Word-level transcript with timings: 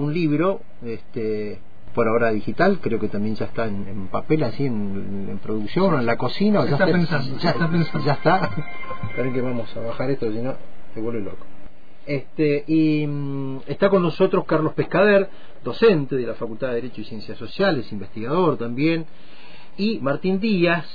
un 0.00 0.12
libro, 0.12 0.60
este, 0.84 1.58
por 1.94 2.08
ahora 2.08 2.30
digital, 2.30 2.78
creo 2.80 2.98
que 2.98 3.08
también 3.08 3.34
ya 3.34 3.46
está 3.46 3.66
en, 3.66 4.08
papel, 4.08 4.42
así 4.44 4.66
en, 4.66 5.38
producción, 5.42 5.94
o 5.94 5.98
en 5.98 6.06
la 6.06 6.16
cocina. 6.16 6.64
Ya, 6.64 6.72
está, 6.72 6.86
pensando, 6.86 7.38
ya, 7.38 7.50
está 7.50 7.70
pensando. 7.70 8.06
Ya 8.06 8.12
está. 8.12 8.50
Esperen 9.10 9.32
que 9.32 9.40
vamos 9.40 9.76
a 9.76 9.80
bajar 9.80 10.10
esto, 10.10 10.30
si 10.30 10.38
no, 10.38 10.54
se 10.94 11.00
vuelve 11.00 11.20
loco. 11.20 11.46
Este, 12.06 12.64
y 12.66 13.06
mm, 13.06 13.60
está 13.66 13.88
con 13.88 14.02
nosotros 14.02 14.44
Carlos 14.46 14.72
Pescader, 14.74 15.28
docente 15.62 16.16
de 16.16 16.26
la 16.26 16.34
Facultad 16.34 16.68
de 16.68 16.74
Derecho 16.74 17.02
y 17.02 17.04
Ciencias 17.04 17.38
Sociales, 17.38 17.90
investigador 17.92 18.56
también, 18.56 19.06
y 19.76 19.98
Martín 19.98 20.40
Díaz, 20.40 20.86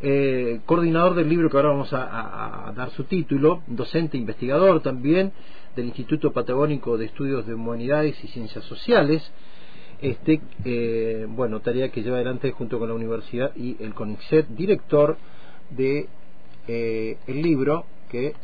eh, 0.00 0.60
coordinador 0.66 1.14
del 1.14 1.28
libro 1.28 1.48
que 1.48 1.56
ahora 1.56 1.70
vamos 1.70 1.92
a, 1.92 2.72
dar 2.74 2.90
su 2.90 3.04
título, 3.04 3.62
docente 3.66 4.16
investigador 4.16 4.80
también 4.82 5.32
del 5.76 5.86
Instituto 5.86 6.32
Patagónico 6.32 6.98
de 6.98 7.06
Estudios 7.06 7.46
de 7.46 7.54
Humanidades 7.54 8.22
y 8.24 8.28
Ciencias 8.28 8.64
Sociales, 8.64 9.22
este, 10.00 10.40
eh, 10.64 11.26
bueno, 11.28 11.60
tarea 11.60 11.90
que 11.90 12.02
lleva 12.02 12.16
adelante 12.16 12.50
junto 12.50 12.78
con 12.78 12.88
la 12.88 12.94
universidad 12.94 13.54
y 13.54 13.76
el 13.82 13.94
CONICET, 13.94 14.48
director 14.48 15.16
de 15.70 16.08
eh, 16.68 17.18
el 17.26 17.42
libro 17.42 17.86
que 18.10 18.34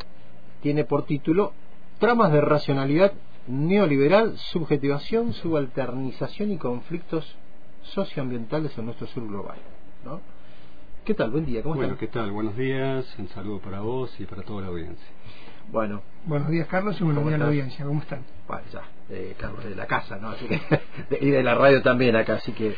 tiene 0.62 0.84
por 0.84 1.04
título 1.04 1.52
tramas 1.98 2.32
de 2.32 2.40
racionalidad 2.40 3.12
neoliberal, 3.48 4.36
subjetivación, 4.36 5.32
subalternización 5.32 6.52
y 6.52 6.58
conflictos 6.58 7.36
socioambientales 7.82 8.76
en 8.78 8.86
nuestro 8.86 9.06
sur 9.08 9.26
global. 9.26 9.56
¿no? 10.04 10.20
¿Qué 11.04 11.14
tal? 11.14 11.30
Buen 11.30 11.46
día, 11.46 11.62
¿cómo 11.62 11.74
Bueno, 11.74 11.96
¿qué 11.96 12.08
tal? 12.08 12.30
Buenos 12.30 12.56
días, 12.56 13.06
un 13.18 13.28
saludo 13.28 13.60
para 13.60 13.80
vos 13.80 14.14
y 14.20 14.26
para 14.26 14.42
toda 14.42 14.62
la 14.62 14.68
audiencia. 14.68 15.08
Bueno. 15.70 16.02
Buenos 16.24 16.50
días, 16.50 16.66
Carlos, 16.68 16.98
y 17.00 17.04
buenos 17.04 17.24
días 17.24 17.36
a 17.36 17.38
la 17.38 17.46
audiencia. 17.46 17.84
¿Cómo 17.84 18.00
están? 18.00 18.20
Bueno, 18.46 18.62
ya, 18.72 18.82
eh, 19.10 19.34
Carlos 19.38 19.64
de 19.64 19.74
la 19.74 19.86
casa, 19.86 20.16
¿no? 20.16 20.30
Así 20.30 20.46
que, 20.46 20.60
y 21.20 21.30
de 21.30 21.42
la 21.42 21.54
radio 21.54 21.82
también 21.82 22.16
acá, 22.16 22.34
así 22.34 22.52
que, 22.52 22.74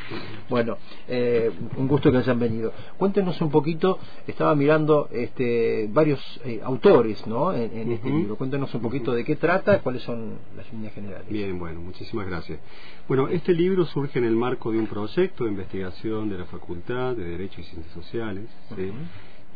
bueno, 0.49 0.77
eh, 1.09 1.51
un 1.77 1.87
gusto 1.87 2.11
que 2.11 2.19
hayan 2.19 2.39
venido. 2.39 2.73
Cuéntenos 2.99 3.41
un 3.41 3.51
poquito, 3.51 3.99
estaba 4.27 4.55
mirando 4.57 5.09
este, 5.13 5.89
varios 5.91 6.21
eh, 6.45 6.61
autores, 6.63 7.27
¿no? 7.27 7.53
En, 7.53 7.93
este 7.93 8.11
libro. 8.11 8.37
Cuéntenos 8.37 8.75
un 8.75 8.83
poquito 8.83 9.13
de 9.13 9.25
qué 9.25 9.37
trata, 9.37 9.81
cuáles 9.81 10.03
son 10.03 10.39
las 10.57 10.71
líneas 10.73 10.93
generales. 10.95 11.29
Bien, 11.29 11.59
bueno, 11.59 11.81
muchísimas 11.81 12.27
gracias. 12.27 12.59
Bueno, 13.07 13.29
este 13.29 13.53
libro 13.53 13.85
surge 13.87 14.19
en 14.19 14.25
el 14.25 14.37
marco 14.37 14.73
de 14.73 14.79
un 14.79 14.87
proyecto 14.87 15.45
de 15.45 15.51
investigación 15.51 16.29
de 16.29 16.39
la 16.39 16.45
Facultad 16.47 17.15
de 17.15 17.25
Derecho 17.25 17.61
y 17.61 17.65
Ciencias 17.65 17.95
Sociales, 17.95 18.49
¿sí? 18.77 18.93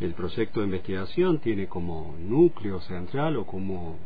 El 0.01 0.13
proyecto 0.15 0.61
de 0.61 0.67
investigación 0.67 1.39
tiene 1.39 1.67
como 1.67 2.15
núcleo 2.19 2.81
central 2.81 3.37
o 3.37 3.47
como 3.47 3.97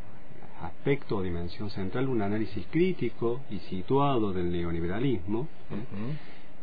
aspecto 0.62 1.16
o 1.16 1.22
dimensión 1.22 1.70
central 1.70 2.08
un 2.08 2.22
análisis 2.22 2.66
crítico 2.70 3.40
y 3.50 3.58
situado 3.70 4.32
del 4.32 4.50
neoliberalismo. 4.50 5.48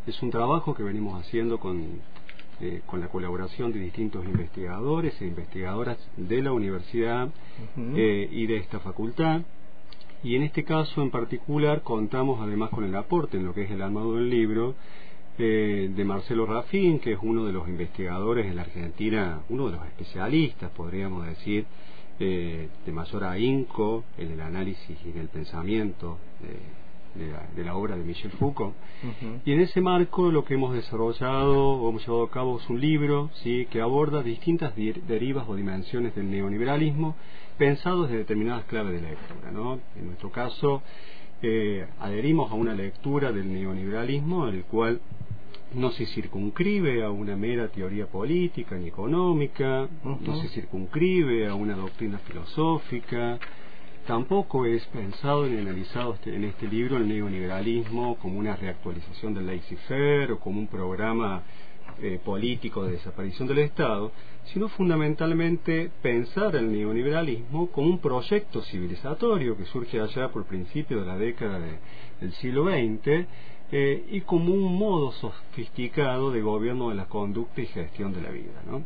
Es 0.05 0.21
un 0.21 0.29
trabajo 0.29 0.75
que 0.75 0.83
venimos 0.83 1.19
haciendo 1.19 1.59
con, 1.59 2.01
eh, 2.61 2.81
con 2.85 2.99
la 2.99 3.07
colaboración 3.07 3.71
de 3.71 3.79
distintos 3.79 4.25
investigadores 4.25 5.19
e 5.21 5.25
investigadoras 5.25 5.97
de 6.17 6.41
la 6.43 6.51
universidad 6.51 7.29
eh, 7.95 8.29
y 8.31 8.45
de 8.45 8.57
esta 8.57 8.79
facultad. 8.79 9.41
Y 10.23 10.35
en 10.35 10.43
este 10.43 10.63
caso 10.63 11.01
en 11.01 11.11
particular 11.11 11.81
contamos 11.81 12.39
además 12.41 12.69
con 12.69 12.83
el 12.83 12.95
aporte 12.95 13.37
en 13.37 13.45
lo 13.45 13.53
que 13.53 13.63
es 13.63 13.71
el 13.71 13.81
armado 13.81 14.15
del 14.15 14.29
libro 14.29 14.75
eh, 15.37 15.91
de 15.93 16.05
Marcelo 16.05 16.45
Rafín, 16.45 16.99
que 16.99 17.13
es 17.13 17.19
uno 17.21 17.45
de 17.45 17.51
los 17.51 17.67
investigadores 17.67 18.45
en 18.45 18.55
la 18.55 18.61
Argentina, 18.61 19.41
uno 19.49 19.65
de 19.67 19.73
los 19.73 19.85
especialistas, 19.85 20.71
podríamos 20.71 21.25
decir, 21.25 21.65
eh, 22.19 22.69
de 22.85 22.91
mayor 22.93 23.25
ahínco 23.25 24.05
en 24.17 24.31
el 24.31 24.39
análisis 24.39 24.97
y 25.05 25.09
en 25.09 25.17
el 25.17 25.27
pensamiento 25.27 26.17
de, 27.15 27.63
la, 27.63 27.75
obra 27.75 27.97
de 27.97 28.03
Michel 28.03 28.31
Foucault. 28.31 28.73
Y 29.45 29.51
en 29.51 29.59
ese 29.59 29.81
marco 29.81 30.31
lo 30.31 30.45
que 30.45 30.53
hemos 30.53 30.73
desarrollado 30.73 31.71
o 31.73 31.89
hemos 31.89 32.05
llevado 32.05 32.23
a 32.23 32.31
cabo 32.31 32.59
es 32.59 32.69
un 32.69 32.79
libro 32.79 33.29
¿sí? 33.43 33.67
que 33.69 33.81
aborda 33.81 34.23
distintas 34.23 34.73
derivas 34.75 35.45
o 35.49 35.55
dimensiones 35.55 36.15
del 36.15 36.31
neoliberalismo 36.31 37.15
pensados 37.57 38.07
desde 38.07 38.19
determinadas 38.19 38.65
claves 38.65 38.93
de 39.01 39.09
lectura. 39.09 39.51
¿no? 39.51 39.79
En 39.95 40.05
nuestro 40.07 40.31
caso, 40.31 40.81
eh, 41.41 41.85
adherimos 41.99 42.51
a 42.51 42.55
una 42.55 42.73
lectura 42.73 43.31
del 43.31 43.51
neoliberalismo, 43.51 44.47
el 44.47 44.63
cual 44.63 45.01
no 45.73 45.91
se 45.91 46.05
circunscribe 46.05 47.03
a 47.03 47.11
una 47.11 47.35
mera 47.35 47.67
teoría 47.67 48.07
política 48.07 48.77
ni 48.77 48.87
económica, 48.87 49.87
no 50.03 50.41
se 50.41 50.47
circunscribe 50.49 51.47
a 51.47 51.55
una 51.55 51.75
doctrina 51.75 52.17
filosófica, 52.19 53.39
tampoco 54.05 54.65
es 54.65 54.85
pensado 54.87 55.47
ni 55.47 55.57
analizado 55.57 56.13
este, 56.13 56.35
en 56.35 56.45
este 56.45 56.67
libro 56.67 56.97
el 56.97 57.07
neoliberalismo 57.07 58.15
como 58.17 58.39
una 58.39 58.55
reactualización 58.55 59.33
del 59.33 59.47
laissez-faire 59.47 60.31
o 60.31 60.39
como 60.39 60.59
un 60.59 60.67
programa 60.67 61.43
eh, 62.01 62.19
político 62.23 62.83
de 62.83 62.93
desaparición 62.93 63.47
del 63.47 63.59
Estado, 63.59 64.11
sino 64.53 64.67
fundamentalmente 64.67 65.89
pensar 66.01 66.55
el 66.55 66.71
neoliberalismo 66.71 67.67
como 67.67 67.89
un 67.89 67.99
proyecto 67.99 68.61
civilizatorio 68.63 69.55
que 69.55 69.65
surge 69.65 70.01
allá 70.01 70.29
por 70.29 70.45
principio 70.45 70.99
de 70.99 71.05
la 71.05 71.17
década 71.17 71.59
del 72.19 72.33
siglo 72.33 72.65
XX 72.65 73.27
eh, 73.71 74.05
y 74.09 74.21
como 74.21 74.53
un 74.53 74.77
modo 74.77 75.13
sofisticado 75.13 76.31
de 76.31 76.41
gobierno 76.41 76.89
de 76.89 76.95
la 76.95 77.05
conducta 77.05 77.61
y 77.61 77.67
gestión 77.67 78.13
de 78.13 78.21
la 78.21 78.29
vida. 78.29 78.61
¿no? 78.69 78.83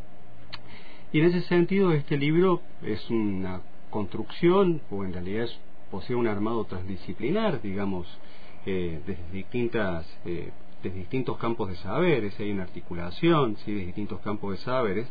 Y 1.12 1.20
en 1.20 1.26
ese 1.26 1.42
sentido 1.42 1.92
este 1.92 2.16
libro 2.16 2.62
es 2.84 3.09
una 3.09 3.62
construcción, 3.90 4.82
o 4.92 5.04
en 5.04 5.14
realidad 5.14 5.48
posee 5.90 6.16
un 6.16 6.28
armado 6.28 6.66
transdisciplinar, 6.66 7.59
digamos, 7.64 8.08
eh, 8.68 9.02
desde 9.08 9.32
distintas 9.32 10.06
de 10.84 10.90
distintos 10.90 11.38
campos 11.38 11.69
de 11.69 11.75
saberes, 11.78 12.40
hay 12.40 12.51
una 12.51 12.63
articulación 12.63 13.57
¿sí? 13.66 13.73
de 13.73 13.85
distintos 13.85 14.19
campos 14.22 14.51
de 14.51 14.57
saberes, 14.57 15.07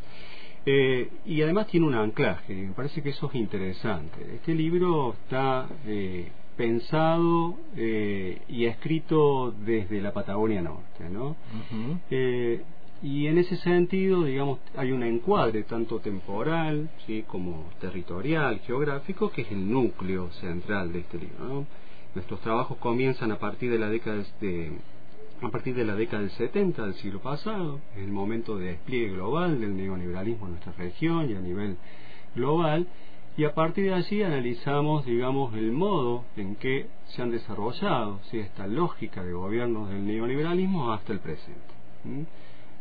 eh, 0.67 1.09
y 1.25 1.43
además 1.43 1.67
tiene 1.69 1.87
un 1.87 1.95
anclaje, 1.95 2.55
me 2.55 2.73
parece 2.73 3.03
que 3.03 3.11
eso 3.11 3.29
es 3.29 3.35
interesante. 3.35 4.35
Este 4.35 4.55
libro 4.55 5.15
está 5.25 5.67
eh, 5.87 6.29
pensado 6.59 7.55
eh, 7.77 8.43
y 8.49 8.67
escrito 8.67 9.55
desde 9.65 10.01
la 10.01 10.13
Patagonia 10.13 10.61
Norte, 10.61 11.09
¿no? 11.09 11.37
Eh, 12.11 12.63
y 13.01 13.29
en 13.29 13.39
ese 13.39 13.57
sentido, 13.59 14.25
digamos, 14.25 14.59
hay 14.77 14.91
un 14.91 15.05
encuadre 15.05 15.63
tanto 15.63 16.01
temporal 16.01 16.91
¿sí? 17.07 17.25
como 17.29 17.67
territorial, 17.81 18.59
geográfico, 18.67 19.31
que 19.31 19.43
es 19.43 19.53
el 19.53 19.71
núcleo 19.71 20.33
central 20.33 20.93
de 20.93 20.99
este 21.01 21.19
libro. 21.19 21.45
¿no? 21.45 21.67
Nuestros 22.17 22.41
trabajos 22.41 22.77
comienzan 22.79 23.31
a 23.31 23.39
partir 23.39 23.71
de 23.71 23.79
la 23.79 23.89
década 23.89 24.25
de, 24.41 24.73
a 25.41 25.49
partir 25.51 25.75
de 25.75 25.85
la 25.85 25.95
década 25.95 26.23
del 26.23 26.31
70 26.31 26.83
del 26.83 26.95
siglo 26.95 27.21
pasado, 27.21 27.81
el 27.97 28.11
momento 28.11 28.59
de 28.59 28.69
despliegue 28.69 29.13
global 29.13 29.61
del 29.61 29.77
neoliberalismo 29.77 30.47
en 30.47 30.53
nuestra 30.53 30.73
región 30.73 31.31
y 31.31 31.35
a 31.35 31.41
nivel 31.41 31.77
global, 32.35 32.87
y 33.37 33.45
a 33.45 33.55
partir 33.55 33.85
de 33.85 33.95
allí 33.95 34.23
analizamos, 34.23 35.07
digamos, 35.07 35.55
el 35.55 35.71
modo 35.71 36.25
en 36.37 36.57
que 36.57 36.87
se 37.07 37.23
han 37.23 37.31
desarrollado 37.31 38.21
esta 38.33 38.67
lógica 38.67 39.23
de 39.23 39.33
gobierno 39.33 39.87
del 39.87 40.05
neoliberalismo 40.05 40.93
hasta 40.93 41.13
el 41.13 41.21
presente. 41.21 41.55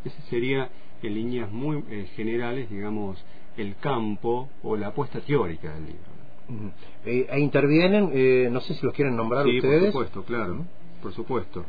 Ese 0.04 0.20
sería, 0.30 0.70
en 1.04 1.14
líneas 1.14 1.52
muy 1.52 1.84
eh, 1.92 2.08
generales, 2.16 2.70
digamos, 2.72 3.24
el 3.56 3.76
campo 3.76 4.50
o 4.64 4.76
la 4.76 4.88
apuesta 4.88 5.20
teórica 5.22 5.74
del 5.74 5.86
libro. 5.86 6.74
Eh, 7.06 7.28
intervienen, 7.40 8.10
eh, 8.14 8.50
no 8.52 8.62
sé 8.62 8.74
si 8.74 8.86
los 8.86 8.96
quieren 8.96 9.16
nombrar 9.16 9.46
sí, 9.46 9.58
ustedes. 9.58 9.92
por 9.94 10.08
supuesto, 10.08 10.24
claro, 10.24 10.66
por 11.04 11.14
supuesto. 11.14 11.66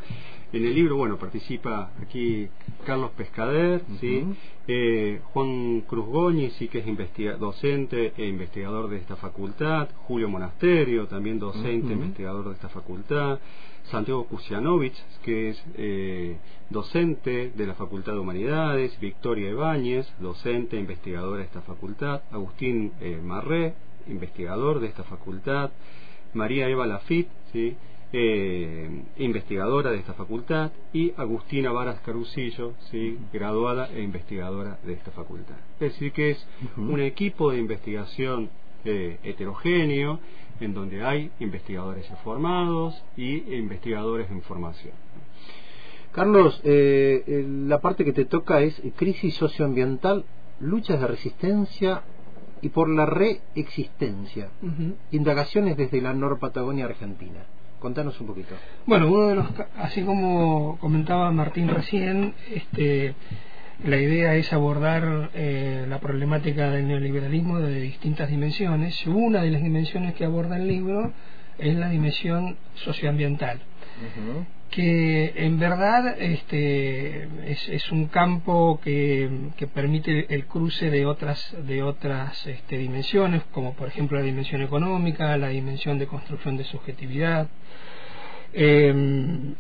En 0.51 0.65
el 0.65 0.75
libro, 0.75 0.97
bueno, 0.97 1.19
participa 1.19 1.91
aquí 2.01 2.49
Carlos 2.87 3.11
Pescader, 3.11 3.83
¿sí? 4.01 4.25
Eh, 4.67 5.21
Juan 5.35 5.83
Cruz 5.83 6.55
sí 6.55 6.69
que 6.69 6.79
es 6.79 7.39
docente 7.39 8.15
e 8.17 8.27
investigador 8.27 8.89
de 8.89 8.97
esta 8.97 9.17
facultad, 9.17 9.89
Julio 10.07 10.31
Monasterio, 10.31 11.07
también 11.07 11.39
docente 11.39 11.91
e 11.91 11.97
investigador 11.97 12.49
de 12.49 12.55
esta 12.55 12.71
facultad, 12.71 13.41
Santiago 13.91 14.25
Kusianovich, 14.25 14.97
que 15.23 15.51
es 15.51 15.63
eh, 15.77 16.39
docente 16.71 17.53
de 17.55 17.67
la 17.67 17.75
Facultad 17.75 18.15
de 18.15 18.19
Humanidades, 18.19 18.99
Victoria 19.01 19.51
Ibáñez, 19.51 20.11
docente 20.19 20.77
e 20.77 20.81
investigadora 20.81 21.41
de 21.41 21.45
esta 21.45 21.61
facultad, 21.61 22.23
Agustín 22.31 22.93
eh, 23.01 23.21
Marré, 23.23 23.75
investigador 24.07 24.81
de 24.81 24.87
esta 24.87 25.05
facultad, 25.05 25.73
María 26.33 26.69
Eva 26.69 26.87
Lafitte, 26.87 27.31
¿sí? 27.53 27.77
Eh, 28.13 29.03
investigadora 29.19 29.91
de 29.91 29.99
esta 29.99 30.15
facultad, 30.15 30.73
y 30.93 31.13
Agustina 31.17 31.73
Varas 31.73 32.01
Carusillo, 32.01 32.75
¿sí? 32.91 33.19
graduada 33.33 33.89
e 33.93 34.03
investigadora 34.03 34.79
de 34.85 34.95
esta 34.95 35.11
facultad. 35.11 35.57
Es 35.75 35.93
decir, 35.93 36.13
que 36.13 36.31
es 36.31 36.49
un 36.77 37.01
equipo 37.01 37.51
de 37.51 37.59
investigación 37.59 38.51
eh, 38.85 39.19
heterogéneo, 39.23 40.21
en 40.61 40.75
donde 40.75 41.05
hay 41.05 41.31
investigadores 41.39 42.07
formados 42.25 43.03
y 43.17 43.55
investigadores 43.55 44.31
en 44.31 44.43
formación. 44.43 44.95
Carlos, 46.13 46.61
eh, 46.65 47.47
la 47.67 47.81
parte 47.81 48.05
que 48.05 48.13
te 48.13 48.25
toca 48.25 48.61
es 48.61 48.81
crisis 48.97 49.35
socioambiental, 49.35 50.25
luchas 50.61 51.01
de 51.01 51.07
resistencia 51.07 52.03
y 52.61 52.71
por 52.71 52.89
la 52.89 53.07
reexistencia. 53.07 54.51
Indagaciones 55.13 55.77
desde 55.77 56.01
la 56.01 56.15
Nor 56.15 56.39
Patagonia 56.39 56.87
Argentina. 56.87 57.45
Contanos 57.79 58.21
un 58.21 58.27
poquito. 58.27 58.55
Bueno, 58.87 59.09
uno 59.09 59.29
de 59.29 59.35
los, 59.37 59.47
así 59.77 60.03
como 60.03 60.79
comentaba 60.79 61.31
Martín 61.31 61.69
recién, 61.69 62.35
este, 62.53 63.15
la 63.85 63.97
idea 63.97 64.35
es 64.35 64.53
abordar 64.53 65.31
eh, 65.35 65.87
la 65.89 66.01
problemática 66.01 66.71
del 66.71 66.89
neoliberalismo 66.89 67.61
de 67.61 67.81
distintas 67.81 68.29
dimensiones. 68.29 69.07
Una 69.07 69.43
de 69.43 69.51
las 69.51 69.63
dimensiones 69.63 70.15
que 70.15 70.25
aborda 70.25 70.57
el 70.57 70.67
libro 70.67 71.13
es 71.59 71.77
la 71.77 71.89
dimensión 71.89 72.57
socioambiental 72.75 73.61
que 74.71 75.33
en 75.37 75.59
verdad 75.59 76.21
este, 76.21 77.29
es, 77.47 77.91
un 77.91 78.07
campo 78.07 78.81
que, 78.83 79.51
permite 79.73 80.33
el 80.35 80.47
cruce 80.47 80.91
de 80.91 81.07
otras, 81.07 81.57
de 81.67 81.83
otras 81.83 82.47
este, 82.47 82.77
dimensiones, 82.77 83.43
como 83.53 83.75
por 83.75 83.89
ejemplo 83.89 84.19
la 84.19 84.25
dimensión 84.25 84.63
económica, 84.63 85.37
la 85.39 85.49
dimensión 85.49 85.99
de 85.99 86.07
construcción 86.07 86.57
de 86.57 86.65
subjetividad. 86.65 87.49
Em, 88.53 89.55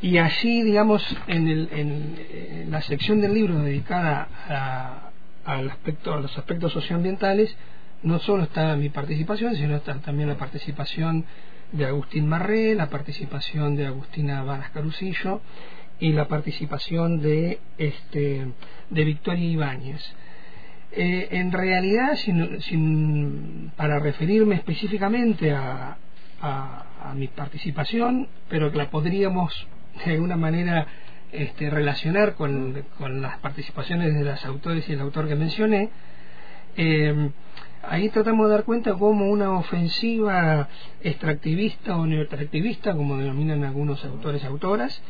y 0.00 0.18
allí, 0.18 0.62
digamos, 0.62 1.04
en, 1.26 1.48
el, 1.48 1.68
en, 1.72 2.70
la 2.70 2.80
sección 2.82 3.20
del 3.20 3.34
libro 3.34 3.58
dedicada 3.60 4.28
a, 4.48 5.10
al 5.44 5.70
aspecto, 5.70 6.14
a 6.14 6.20
los 6.20 6.36
aspectos 6.36 6.72
socioambientales, 6.72 7.56
no 8.02 8.18
solo 8.20 8.44
está 8.44 8.76
mi 8.76 8.90
participación, 8.90 9.56
sino 9.56 9.76
está 9.76 9.94
también 10.00 10.28
la 10.28 10.36
participación 10.36 11.24
de 11.72 11.86
Agustín 11.86 12.26
Marré, 12.26 12.74
la 12.74 12.88
participación 12.88 13.76
de 13.76 13.86
Agustina 13.86 14.42
Varas 14.42 14.70
Carusillo 14.70 15.40
y 16.00 16.12
la 16.12 16.28
participación 16.28 17.20
de, 17.20 17.60
este, 17.76 18.46
de 18.90 19.04
Victoria 19.04 19.44
Ibáñez. 19.44 20.02
Eh, 20.92 21.28
en 21.32 21.52
realidad, 21.52 22.14
sin, 22.16 23.72
para 23.76 23.98
referirme 23.98 24.54
específicamente 24.54 25.52
a, 25.52 25.98
a, 26.40 27.14
mi 27.14 27.28
participación, 27.28 28.28
pero 28.48 28.70
que 28.70 28.78
la 28.78 28.90
podríamos 28.90 29.66
de 30.04 30.12
alguna 30.12 30.36
manera 30.36 30.86
este, 31.32 31.68
relacionar 31.70 32.34
con, 32.34 32.84
con, 32.96 33.20
las 33.20 33.38
participaciones 33.38 34.14
de 34.14 34.24
los 34.24 34.44
autores 34.44 34.88
y 34.88 34.92
el 34.92 35.00
autor 35.00 35.28
que 35.28 35.34
mencioné, 35.34 35.90
eh, 36.76 37.30
ahí 37.82 38.08
tratamos 38.10 38.46
de 38.46 38.52
dar 38.52 38.64
cuenta 38.64 38.94
cómo 38.94 39.30
una 39.30 39.52
ofensiva 39.58 40.68
extractivista 41.00 41.96
o 41.96 42.06
neoextractivista, 42.06 42.94
como 42.94 43.16
denominan 43.16 43.64
algunos 43.64 44.04
autores 44.04 44.42
y 44.42 44.46
autoras, 44.46 45.02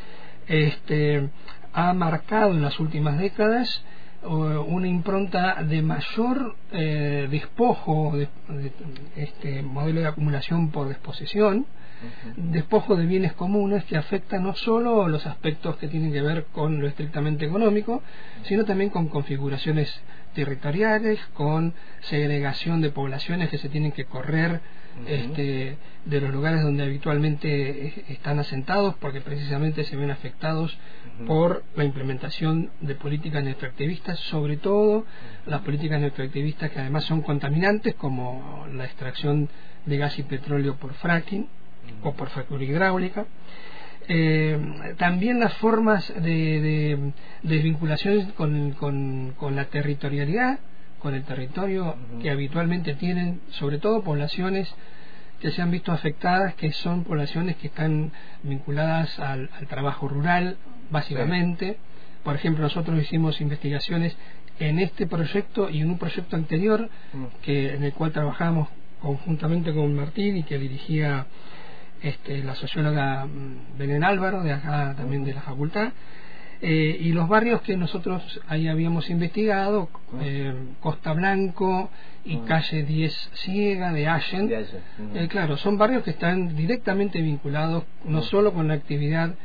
este, 0.47 1.29
ha 1.73 1.93
marcado 1.93 2.51
en 2.51 2.61
las 2.61 2.79
últimas 2.79 3.19
décadas 3.19 3.83
una 4.23 4.87
impronta 4.87 5.63
de 5.63 5.81
mayor 5.81 6.55
eh, 6.71 7.27
despojo, 7.29 8.17
de, 8.17 8.27
este 9.15 9.61
modelo 9.61 10.01
de 10.01 10.07
acumulación 10.07 10.71
por 10.71 10.89
disposición, 10.89 11.65
despojo 12.35 12.95
de 12.95 13.05
bienes 13.05 13.33
comunes 13.33 13.83
que 13.85 13.97
afecta 13.97 14.39
no 14.39 14.55
solo 14.55 15.07
los 15.07 15.25
aspectos 15.25 15.77
que 15.77 15.87
tienen 15.87 16.13
que 16.13 16.21
ver 16.21 16.45
con 16.45 16.79
lo 16.79 16.87
estrictamente 16.87 17.45
económico, 17.45 18.01
sino 18.43 18.65
también 18.65 18.89
con 18.89 19.07
configuraciones 19.07 20.01
territoriales, 20.33 21.19
con 21.33 21.73
segregación 22.01 22.81
de 22.81 22.91
poblaciones 22.91 23.49
que 23.49 23.57
se 23.57 23.69
tienen 23.69 23.91
que 23.91 24.05
correr 24.05 24.61
este, 25.07 25.77
de 26.05 26.21
los 26.21 26.31
lugares 26.31 26.61
donde 26.61 26.83
habitualmente 26.83 28.11
están 28.11 28.39
asentados, 28.39 28.95
porque 28.95 29.21
precisamente 29.21 29.83
se 29.83 29.95
ven 29.95 30.11
afectados 30.11 30.77
por 31.25 31.63
la 31.75 31.83
implementación 31.83 32.71
de 32.81 32.95
políticas 32.95 33.43
neoextractivistas, 33.43 34.19
sobre 34.19 34.57
todo 34.57 35.05
las 35.45 35.61
políticas 35.61 35.99
neoextractivistas 35.99 36.71
que 36.71 36.79
además 36.79 37.05
son 37.05 37.21
contaminantes, 37.21 37.95
como 37.95 38.65
la 38.73 38.85
extracción 38.85 39.49
de 39.85 39.97
gas 39.97 40.17
y 40.19 40.23
petróleo 40.23 40.75
por 40.75 40.93
fracking 40.95 41.47
o 42.03 42.13
por 42.13 42.29
fractura 42.29 42.63
hidráulica. 42.63 43.25
Eh, 44.11 44.95
también 44.97 45.39
las 45.39 45.53
formas 45.57 46.11
de, 46.21 47.11
desvinculación 47.43 48.31
con, 48.31 48.71
con, 49.37 49.55
la 49.55 49.65
territorialidad, 49.65 50.59
con 50.99 51.15
el 51.15 51.23
territorio 51.23 51.95
que 52.21 52.29
habitualmente 52.29 52.95
tienen, 52.95 53.41
sobre 53.49 53.79
todo 53.79 54.03
poblaciones 54.03 54.73
que 55.39 55.51
se 55.51 55.61
han 55.61 55.71
visto 55.71 55.91
afectadas, 55.91 56.53
que 56.55 56.71
son 56.71 57.03
poblaciones 57.03 57.55
que 57.57 57.67
están 57.67 58.11
vinculadas 58.43 59.19
al, 59.19 59.49
trabajo 59.69 60.07
rural, 60.07 60.57
básicamente. 60.91 61.77
Por 62.23 62.35
ejemplo, 62.35 62.63
nosotros 62.63 63.01
hicimos 63.01 63.39
investigaciones 63.39 64.17
en 64.59 64.79
este 64.79 65.07
proyecto 65.07 65.69
y 65.69 65.81
en 65.81 65.89
un 65.89 65.97
proyecto 65.97 66.35
anterior, 66.35 66.89
que 67.41 67.73
en 67.73 67.83
el 67.83 67.93
cual 67.93 68.11
trabajamos 68.11 68.67
conjuntamente 69.01 69.73
con 69.73 69.95
Martín 69.95 70.35
y 70.35 70.43
que 70.43 70.57
dirigía 70.57 71.25
este, 72.01 72.43
la 72.43 72.55
socióloga 72.55 73.25
mm, 73.25 73.77
Belén 73.77 74.03
Álvaro, 74.03 74.43
de 74.43 74.51
acá 74.51 74.93
también 74.97 75.23
de 75.23 75.33
la 75.33 75.41
facultad, 75.41 75.93
eh, 76.61 76.97
y 76.99 77.13
los 77.13 77.27
barrios 77.29 77.61
que 77.61 77.77
nosotros 77.77 78.41
ahí 78.47 78.67
habíamos 78.67 79.09
investigado, 79.09 79.89
eh, 80.21 80.53
Costa 80.81 81.13
Blanco 81.13 81.89
y 82.25 82.37
calle 82.39 82.83
10 82.83 83.31
Ciega 83.33 83.93
de 83.93 84.07
Allen, 84.07 84.51
eh, 84.51 85.27
claro, 85.29 85.55
son 85.57 85.77
barrios 85.77 86.03
que 86.03 86.11
están 86.11 86.55
directamente 86.55 87.21
vinculados 87.21 87.85
no 88.03 88.21
solo 88.23 88.53
con 88.53 88.67
la 88.67 88.73
actividad 88.75 89.35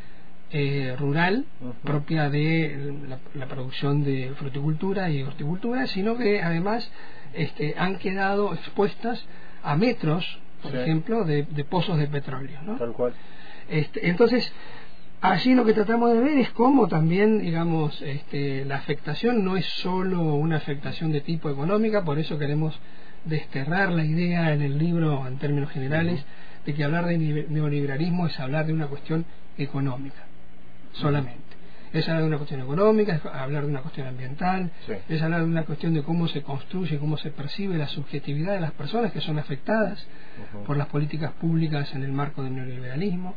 rural 0.99 1.47
propia 1.83 2.31
de 2.31 2.95
la, 3.35 3.47
producción 3.47 4.05
de 4.05 4.33
fruticultura 4.37 5.11
y 5.11 5.21
horticultura, 5.23 5.89
sino 5.89 6.17
que 6.17 6.43
además 6.43 6.89
este, 7.33 7.75
han 7.77 7.99
quedado 7.99 8.55
expuestas 8.55 9.27
a 9.65 9.75
metros 9.75 10.39
por 10.65 10.77
ejemplo, 10.77 11.25
de, 11.25 11.45
pozos 11.69 11.99
de 11.99 12.07
petróleo. 12.07 12.61
¿no? 12.63 12.77
Tal 12.77 12.93
cual. 12.93 13.13
Este, 13.69 14.09
entonces, 14.09 14.53
allí 15.31 15.55
lo 15.55 15.65
que 15.65 15.73
tratamos 15.73 16.13
de 16.13 16.21
ver 16.21 16.39
es 16.39 16.51
cómo 16.51 16.87
también, 16.87 17.41
digamos, 17.41 18.01
este, 18.03 18.65
la 18.67 18.77
afectación 18.77 19.45
no 19.45 19.57
es 19.57 19.65
solo 19.65 20.35
una 20.35 20.57
afectación 20.57 21.13
de 21.13 21.23
tipo 21.23 21.51
económica, 21.51 22.05
por 22.05 22.19
eso 22.19 22.39
queremos 22.39 22.79
desterrar 23.25 23.91
la 23.91 24.05
idea 24.05 24.53
en 24.53 24.61
el 24.61 24.79
libro, 24.79 25.27
en 25.27 25.39
términos 25.39 25.71
generales, 25.71 26.23
de 26.67 26.75
que 26.75 26.85
hablar 26.85 27.07
de 27.07 27.17
neoliberalismo 27.49 28.27
es 28.27 28.39
hablar 28.39 28.67
de 28.67 28.75
una 28.75 28.87
cuestión 28.87 29.25
económica, 29.57 30.25
solamente. 30.93 31.43
Es 31.95 32.09
hablar 32.09 32.23
de 32.23 32.29
una 32.29 32.39
cuestión 32.39 32.61
económica, 32.61 33.15
es 33.15 33.25
hablar 33.25 33.63
de 33.63 33.71
una 33.71 33.81
cuestión 33.81 34.09
ambiental, 34.09 34.71
es 35.09 35.23
hablar 35.23 35.41
de 35.41 35.47
una 35.47 35.63
cuestión 35.63 35.95
de 35.95 36.03
cómo 36.03 36.27
se 36.29 36.43
construye, 36.43 36.99
cómo 36.99 37.17
se 37.17 37.31
percibe 37.31 37.79
la 37.79 37.87
subjetividad 37.87 38.55
de 38.55 38.61
las 38.61 38.73
personas 38.73 39.13
que 39.13 39.21
son 39.21 39.39
afectadas 39.39 40.05
por 40.67 40.77
las 40.77 40.89
políticas 40.89 41.33
públicas 41.33 41.95
en 41.95 42.03
el 42.03 42.13
marco 42.13 42.43
del 42.43 42.57
neoliberalismo, 42.57 43.37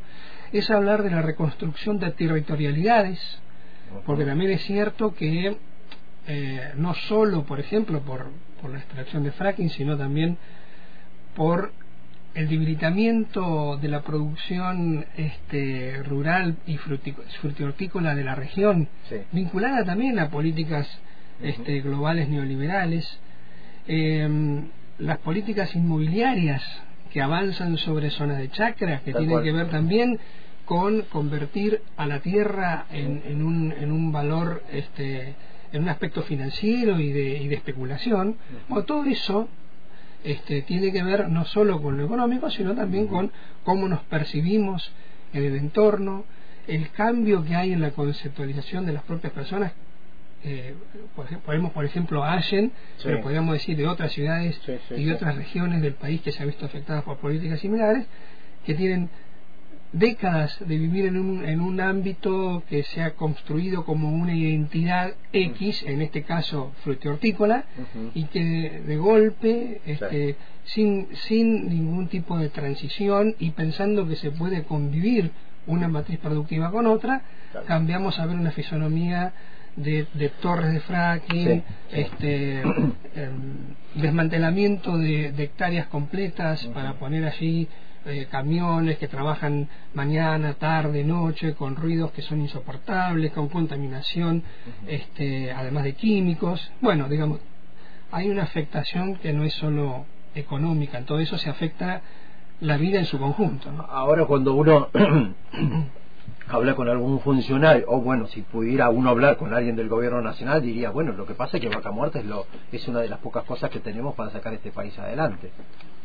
es 0.52 0.70
hablar 0.70 1.04
de 1.04 1.12
la 1.12 1.22
reconstrucción 1.22 2.00
de 2.00 2.12
territorialidades, 2.12 3.19
porque 4.06 4.26
también 4.26 4.52
es 4.52 4.64
cierto 4.64 5.14
que 5.14 5.57
eh, 6.28 6.71
no 6.76 6.94
solo, 6.94 7.44
por 7.44 7.60
ejemplo, 7.60 8.02
por, 8.02 8.28
por 8.62 8.71
la 8.71 8.80
extracción 8.80 9.24
de 9.24 9.31
fracking, 9.31 9.69
sino 9.69 9.98
también 9.98 10.38
por 11.36 11.71
el 12.38 12.50
debilitamiento 12.50 13.78
de 13.78 13.88
la 13.88 14.02
producción 14.02 15.06
este, 15.18 16.04
rural 16.04 16.57
y 16.68 16.78
frutihortícola 16.78 18.14
de 18.14 18.24
la 18.24 18.36
región, 18.36 18.88
vinculada 19.31 19.83
también 19.83 20.19
a 20.19 20.30
políticas 20.30 20.88
este, 21.42 21.81
globales 21.81 22.30
neoliberales, 22.30 23.19
em, 23.88 24.68
las 25.00 25.18
políticas 25.19 25.76
inmobiliarias 25.76 26.64
que 27.12 27.21
avanzan 27.21 27.78
sobre 27.78 28.12
zonas 28.12 28.38
de 28.38 28.50
chacra, 28.50 29.02
que 29.04 29.14
tienen 29.14 29.42
que 29.42 29.52
ver 29.52 29.69
también 29.69 30.19
con 30.68 31.04
convertir 31.04 31.81
a 31.95 32.06
la 32.06 32.19
tierra 32.19 32.88
en, 32.92 33.42
un, 33.42 33.71
en 33.71 33.90
un 33.90 34.12
valor, 34.12 34.64
este, 34.69 35.33
en 35.71 35.83
un 35.83 35.90
aspecto 35.90 36.24
financiero 36.24 37.00
y 37.00 37.14
de, 37.14 37.38
y 37.38 37.47
de 37.47 37.56
especulación. 37.56 38.36
todo 38.86 39.06
eso 39.06 39.47
este, 40.26 40.64
tiene 40.64 40.92
que 40.92 41.02
ver 41.04 41.30
no 41.30 41.45
solo 41.45 41.81
con 41.81 41.97
lo 41.97 42.04
económico, 42.04 42.50
sino 42.50 42.76
también 42.76 43.07
con 43.07 43.31
cómo 43.64 43.88
nos 43.88 44.02
percibimos 44.04 44.92
en 45.31 45.45
el 45.45 45.56
entorno, 45.56 46.26
el 46.68 46.90
cambio 46.92 47.45
que 47.45 47.56
hay 47.56 47.71
en 47.71 47.80
la 47.80 47.92
conceptualización 47.92 48.86
de 48.86 48.92
las 48.92 49.04
propias 49.04 49.31
personas. 49.31 49.71
Eh, 50.44 50.76
podemos, 51.45 51.71
por 51.71 51.86
ejemplo, 51.86 52.26
Allen, 52.26 52.74
pero 53.02 53.21
podríamos 53.21 53.54
decir 53.54 53.78
de 53.78 53.88
otras 53.88 54.12
ciudades 54.12 54.59
y 54.92 55.06
de 55.06 55.14
otras 55.14 55.33
regiones 55.38 55.81
del 55.81 55.94
país 55.94 56.19
que 56.19 56.33
se 56.33 56.44
han 56.44 56.50
visto 56.50 56.66
afectadas 56.66 57.06
por 57.06 57.18
políticas 57.19 57.62
similares, 57.62 58.06
que 58.66 58.74
tienen 58.74 59.09
décadas 59.92 60.58
de 60.60 60.78
vivir 60.78 61.06
en 61.06 61.18
un, 61.18 61.46
en 61.46 61.62
un 61.62 61.80
ámbito 61.80 62.64
que 62.70 62.84
se 62.84 63.02
ha 63.02 63.12
construido 63.12 63.86
como 63.86 64.10
una 64.10 64.36
identidad 64.36 65.14
X, 65.32 65.84
en 65.88 66.02
este 66.02 66.24
caso 66.24 66.74
frutihortícola, 66.84 67.66
y 68.14 68.26
que 68.26 68.82
de, 68.86 68.98
golpe, 68.98 69.82
este, 69.86 70.36
sin, 70.66 71.08
sin 71.28 71.70
ningún 71.70 72.08
tipo 72.08 72.38
de 72.38 72.50
transición 72.50 73.36
y 73.40 73.52
pensando 73.52 74.08
que 74.08 74.16
se 74.16 74.32
puede 74.32 74.64
convivir 74.64 75.32
una 75.68 75.88
matriz 75.88 76.20
productiva 76.20 76.72
con 76.72 76.88
otra, 76.88 77.22
cambiamos 77.66 78.20
a 78.20 78.26
ver 78.26 78.36
una 78.36 78.52
fisonomía 78.52 79.34
de, 79.76 80.08
de 80.14 80.30
torres 80.30 80.74
de 80.74 80.80
fracking, 80.82 81.64
este 81.92 82.62
em, 82.62 83.76
desmantelamiento 83.96 84.98
de, 84.98 85.28
hectáreas 85.38 85.88
completas 85.88 86.66
para 86.74 86.94
poner 86.94 87.26
allí 87.26 87.68
eh, 88.07 88.28
camiones 88.31 88.97
que 88.97 89.07
trabajan 89.07 89.68
mañana, 89.94 90.54
tarde, 90.54 91.04
noche, 91.04 91.54
con 91.56 91.76
ruidos 91.76 92.11
que 92.11 92.21
son 92.21 92.42
insoportables, 92.42 93.33
con 93.33 93.49
contaminación, 93.49 94.44
este, 94.87 95.52
además 95.52 95.83
de 95.83 95.94
químicos. 95.94 96.71
Bueno, 96.81 97.09
digamos, 97.09 97.40
hay 98.11 98.30
una 98.30 98.44
afectación 98.44 99.16
que 99.18 99.33
no 99.33 99.44
es 99.44 99.54
solo 99.54 100.06
económica, 100.35 100.97
en 100.97 101.06
todo 101.06 101.19
eso 101.19 101.37
se 101.37 101.49
afecta 101.49 102.02
la 102.61 102.78
vida 102.78 102.99
en 102.99 103.06
su 103.06 103.19
conjunto. 103.19 103.69
Ahora 103.90 104.26
cuando 104.26 104.54
uno 104.54 104.90
habla 106.47 106.76
con 106.76 106.90
algún 106.90 107.19
funcionario, 107.19 107.85
o 107.87 107.99
bueno, 108.02 108.28
si 108.28 108.42
pudiera 108.42 108.90
uno 108.90 109.09
hablar 109.09 109.37
con 109.37 109.54
alguien 109.54 109.76
del 109.76 109.90
gobierno 109.90 110.21
nacional, 110.21 110.61
diría, 110.61 110.92
bueno, 110.92 111.11
lo 111.11 111.26
que 111.26 111.33
pasa 111.33 111.57
es 111.57 111.61
que 111.61 111.69
Vaca 111.69 111.92
Muerta 111.92 112.19
es, 112.19 112.26
lo, 112.26 112.45
es 112.71 112.87
una 112.87 113.02
de 113.02 113.09
las 113.09 113.19
pocas 113.19 113.44
cosas 113.44 113.69
que 113.69 113.80
tenemos 113.80 114.16
para 114.16 114.31
sacar 114.31 114.54
este 114.54 114.71
país 114.71 114.97
adelante, 114.97 115.52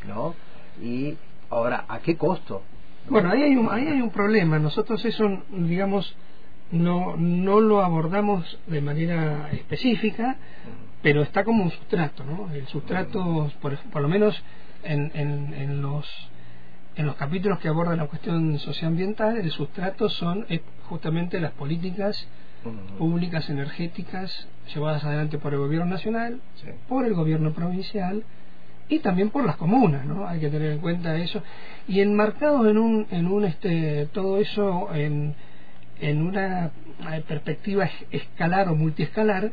¿no? 0.07 0.35
Y 0.83 1.17
ahora, 1.53 1.85
¿a 1.89 2.01
qué 2.01 2.17
costo? 2.17 2.63
Bueno, 3.09 3.31
ahí 3.31 3.43
hay 3.43 3.57
un, 3.57 3.69
ahí 3.71 3.87
hay 3.87 4.01
un 4.01 4.11
problema. 4.11 4.59
Nosotros 4.59 5.05
eso, 5.05 5.25
digamos, 5.51 6.15
no, 6.71 7.17
no 7.17 7.61
lo 7.61 7.83
abordamos 7.83 8.59
de 8.67 8.81
manera 8.81 9.51
específica, 9.53 10.37
pero 11.03 11.23
está 11.23 11.45
como 11.45 11.65
un 11.65 11.71
sustrato, 11.71 12.25
¿no? 12.25 12.53
El 12.53 12.67
sustrato, 12.69 13.51
por, 13.61 13.77
por 13.77 14.03
lo 14.03 14.09
menos 14.09 14.41
en, 14.83 15.11
en, 15.15 15.55
en 15.55 15.83
los 15.83 16.07
en 16.95 17.07
los 17.07 17.17
capítulos 17.17 17.59
que 17.59 17.69
abordan 17.69 17.97
la 17.97 18.07
cuestión 18.07 18.59
socioambiental, 18.59 19.39
el 19.39 19.51
sustrato 19.51 20.11
son 20.11 20.45
eh, 20.51 20.61
justamente 20.91 21.41
las 21.41 21.53
políticas 21.53 22.29
públicas 22.99 23.49
energéticas 23.49 24.47
llevadas 24.73 25.03
adelante 25.03 25.39
por 25.39 25.53
el 25.55 25.59
gobierno 25.59 25.87
nacional, 25.87 26.41
por 26.89 27.07
el 27.07 27.15
gobierno 27.15 27.53
provincial 27.53 28.25
y 28.93 28.99
también 28.99 29.31
por 29.31 29.45
las 29.45 29.57
comunas, 29.57 30.05
¿no? 30.05 30.27
Hay 30.27 30.39
que 30.41 30.49
tener 30.49 30.73
en 30.73 30.79
cuenta 30.79 31.17
eso. 31.17 31.43
Y 31.89 32.01
enmarcados 32.01 32.67
en 32.67 32.79
un 32.79 33.07
en 33.11 33.27
un 33.27 33.45
este 33.45 34.07
todo 34.13 34.39
eso 34.39 34.95
en 34.95 35.35
en 36.01 36.23
una 36.23 36.67
eh, 36.67 37.23
perspectiva 37.27 37.89
escalar 38.11 38.69
o 38.69 38.75
multiescalar 38.75 39.53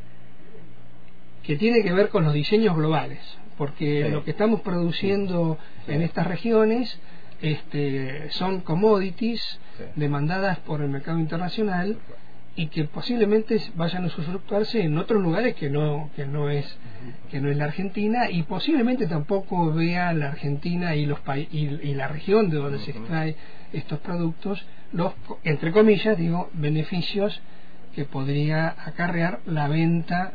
que 1.43 1.55
tiene 1.55 1.84
que 1.84 1.93
ver 1.93 2.10
con 2.10 2.25
los 2.25 2.34
diseños 2.34 2.75
globales, 2.75 3.19
porque 3.58 4.10
lo 4.10 4.24
que 4.24 4.31
estamos 4.31 4.62
produciendo 4.62 5.58
en 5.88 6.01
estas 6.01 6.27
regiones 6.27 7.00
este, 7.41 8.29
son 8.31 8.62
commodities 8.62 9.41
demandadas 9.96 10.60
por 10.60 10.81
el 10.81 10.89
mercado 10.89 11.19
internacional 11.19 11.98
y 12.60 12.68
que 12.68 12.84
posiblemente 12.84 13.58
vayan 13.75 14.04
a 14.04 14.08
usufructuarse 14.08 14.82
en 14.82 14.98
otros 14.98 15.24
lugares 15.24 15.56
que 15.56 15.70
no 15.70 16.10
que 16.18 16.25
no 16.25 16.50
es 16.50 16.78
que 17.32 17.39
no 17.39 17.50
es 17.50 17.56
la 17.56 17.63
Argentina 17.63 18.30
y 18.30 18.44
posiblemente 18.44 19.08
tampoco 19.08 19.72
vea 19.72 20.12
la 20.12 20.28
Argentina 20.28 20.94
y 20.94 21.06
los 21.06 21.20
y, 21.51 21.94
la 21.94 22.10
región 22.10 22.50
de 22.50 22.58
donde 22.58 22.80
se 22.80 22.92
extrae 22.92 23.38
estos 23.72 24.00
productos 24.00 24.62
los 24.92 25.13
entre 25.46 25.72
comillas 25.72 26.18
digo 26.18 26.50
beneficios 26.51 27.42
que 27.96 28.04
podría 28.04 28.75
acarrear 28.86 29.39
la 29.46 29.70
venta 29.70 30.34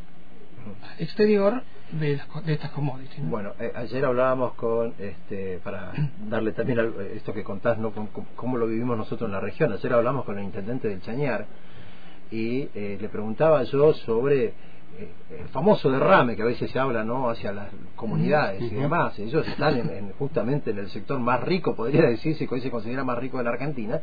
exterior 0.99 1.63
de, 1.93 2.19
estas 2.47 2.71
commodities. 2.71 3.29
Bueno, 3.29 3.53
eh, 3.61 3.71
ayer 3.77 4.05
hablábamos 4.05 4.55
con, 4.55 4.95
este, 4.99 5.61
para 5.63 5.93
darle 6.29 6.53
también 6.53 6.81
esto 7.15 7.33
que 7.35 7.45
contás, 7.45 7.79
¿no? 7.79 7.93
cómo 8.35 8.57
lo 8.57 8.67
vivimos 8.67 8.97
nosotros 8.97 9.29
en 9.29 9.33
la 9.33 9.41
región. 9.41 9.73
Ayer 9.73 9.93
hablamos 9.93 10.25
con 10.25 10.39
el 10.39 10.45
intendente 10.45 10.89
del 10.89 11.03
Chañar 11.03 11.47
y 12.31 12.69
eh, 12.75 12.99
le 13.01 13.09
preguntaba 13.09 13.63
yo 13.65 13.93
sobre 13.95 14.47
eh, 14.47 14.53
el 15.41 15.49
famoso 15.49 15.91
derrame 15.91 16.37
que 16.37 16.43
a 16.43 16.47
veces 16.47 16.71
se 16.71 16.79
habla 16.79 17.05
no 17.05 17.29
hacia 17.29 17.53
las 17.53 17.69
comunidades 17.97 18.63
y 18.63 18.75
demás. 18.75 19.19
Ellos 19.19 19.47
están 19.47 19.77
en, 19.77 20.13
justamente 20.13 20.71
en 20.71 20.79
el 20.79 20.89
sector 20.91 21.19
más 21.19 21.43
rico 21.43 21.75
podría 21.75 22.03
decirse 22.03 22.47
que 22.47 22.55
hoy 22.55 22.61
se 22.61 22.71
considera 22.71 23.05
más 23.05 23.19
rico 23.19 23.39
de 23.39 23.45
la 23.45 23.51
Argentina 23.51 24.01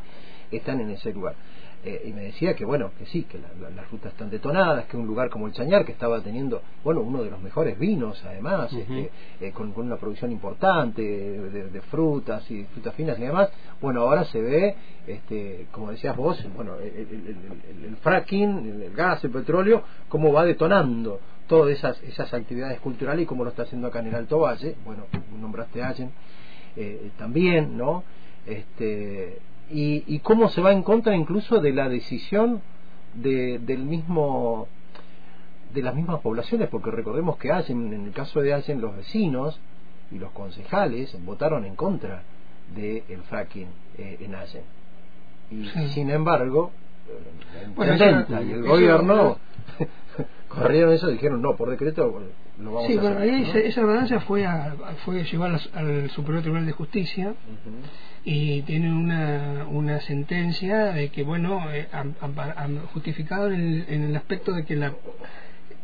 están 0.51 0.81
en 0.81 0.91
ese 0.91 1.13
lugar 1.13 1.35
eh, 1.83 2.03
y 2.05 2.13
me 2.13 2.21
decía 2.21 2.53
que 2.55 2.63
bueno, 2.63 2.91
que 2.97 3.07
sí, 3.07 3.23
que 3.23 3.39
las 3.39 3.89
rutas 3.89 4.11
están 4.11 4.29
detonadas, 4.29 4.85
que 4.85 4.97
un 4.97 5.07
lugar 5.07 5.31
como 5.31 5.47
el 5.47 5.53
Chañar, 5.53 5.83
que 5.83 5.91
estaba 5.91 6.21
teniendo, 6.21 6.61
bueno, 6.83 7.01
uno 7.01 7.23
de 7.23 7.31
los 7.31 7.41
mejores 7.41 7.79
vinos 7.79 8.23
además, 8.23 8.71
este, 8.71 9.09
eh, 9.39 9.51
con, 9.51 9.73
una 9.75 9.97
producción 9.97 10.31
importante 10.31 11.01
de, 11.01 11.81
frutas 11.89 12.49
y 12.51 12.65
frutas 12.65 12.93
finas 12.93 13.17
y 13.17 13.23
demás, 13.23 13.49
bueno, 13.81 14.01
ahora 14.01 14.25
se 14.25 14.39
ve, 14.39 14.75
este, 15.07 15.65
como 15.71 15.89
decías 15.89 16.15
vos, 16.15 16.37
bueno, 16.55 16.75
el, 16.75 17.95
fracking, 18.01 18.81
el, 18.83 18.93
gas, 18.93 19.23
el 19.23 19.31
petróleo, 19.31 19.83
cómo 20.07 20.31
va 20.31 20.45
detonando 20.45 21.19
todas 21.47 21.75
esas, 21.75 22.01
esas 22.03 22.31
actividades 22.31 22.79
culturales 22.79 23.23
y 23.23 23.25
cómo 23.25 23.43
lo 23.43 23.49
está 23.49 23.63
haciendo 23.63 23.87
acá 23.87 24.01
en 24.01 24.07
el 24.07 24.15
Alto 24.15 24.37
Valle, 24.37 24.75
bueno, 24.85 25.05
nombraste 25.39 25.81
a 25.81 25.89
Allen, 25.89 26.11
eh, 26.75 27.09
también, 27.17 27.75
¿no? 27.75 28.03
Este, 28.45 29.39
y, 29.73 30.19
cómo 30.19 30.49
se 30.49 30.61
va 30.61 30.71
en 30.71 30.83
contra 30.83 31.15
incluso 31.15 31.59
de 31.59 31.71
la 31.71 31.89
decisión 31.89 32.61
de, 33.13 33.59
del 33.59 33.83
mismo 33.83 34.67
de 35.73 35.81
las 35.81 35.95
mismas 35.95 36.19
poblaciones, 36.19 36.67
porque 36.67 36.91
recordemos 36.91 37.37
que 37.37 37.51
Allen, 37.51 37.93
en 37.93 38.05
el 38.05 38.11
caso 38.11 38.41
de 38.41 38.53
Allen, 38.53 38.81
los 38.81 38.95
vecinos 38.95 39.57
y 40.11 40.19
los 40.19 40.31
concejales 40.31 41.17
votaron 41.23 41.63
en 41.63 41.75
contra 41.75 42.23
del 42.75 43.21
fracking 43.29 43.67
eh, 43.97 44.17
en 44.19 44.35
Allen. 44.35 44.63
Y 45.49 45.65
sin 45.89 46.09
embargo, 46.09 46.71
la 47.77 48.41
y 48.41 48.51
el 48.51 48.63
gobierno 48.63 49.37
corrieron 50.55 50.93
eso 50.93 51.09
y 51.09 51.13
dijeron 51.13 51.41
no, 51.41 51.55
por 51.55 51.69
decreto 51.69 52.21
lo 52.59 52.73
vamos 52.73 52.87
sí, 52.87 52.97
a 52.97 53.01
bueno, 53.01 53.17
hacer. 53.17 53.65
esa 53.65 53.81
ordenanza 53.81 54.19
fue, 54.21 54.45
a, 54.45 54.75
fue 55.05 55.23
llevada 55.23 55.59
al, 55.73 56.09
Superior 56.11 56.41
Tribunal 56.41 56.65
de 56.65 56.73
Justicia 56.73 57.33
y 58.23 58.61
tiene 58.63 58.91
una, 58.91 59.65
una 59.69 59.99
sentencia 60.01 60.93
de 60.93 61.09
que, 61.09 61.23
bueno, 61.23 61.71
eh, 61.71 61.87
han, 61.91 62.79
justificado 62.93 63.47
en 63.47 63.53
el, 63.53 63.85
en 63.89 64.03
el 64.03 64.15
aspecto 64.15 64.53
de 64.53 64.63
que 64.63 64.75
la 64.75 64.93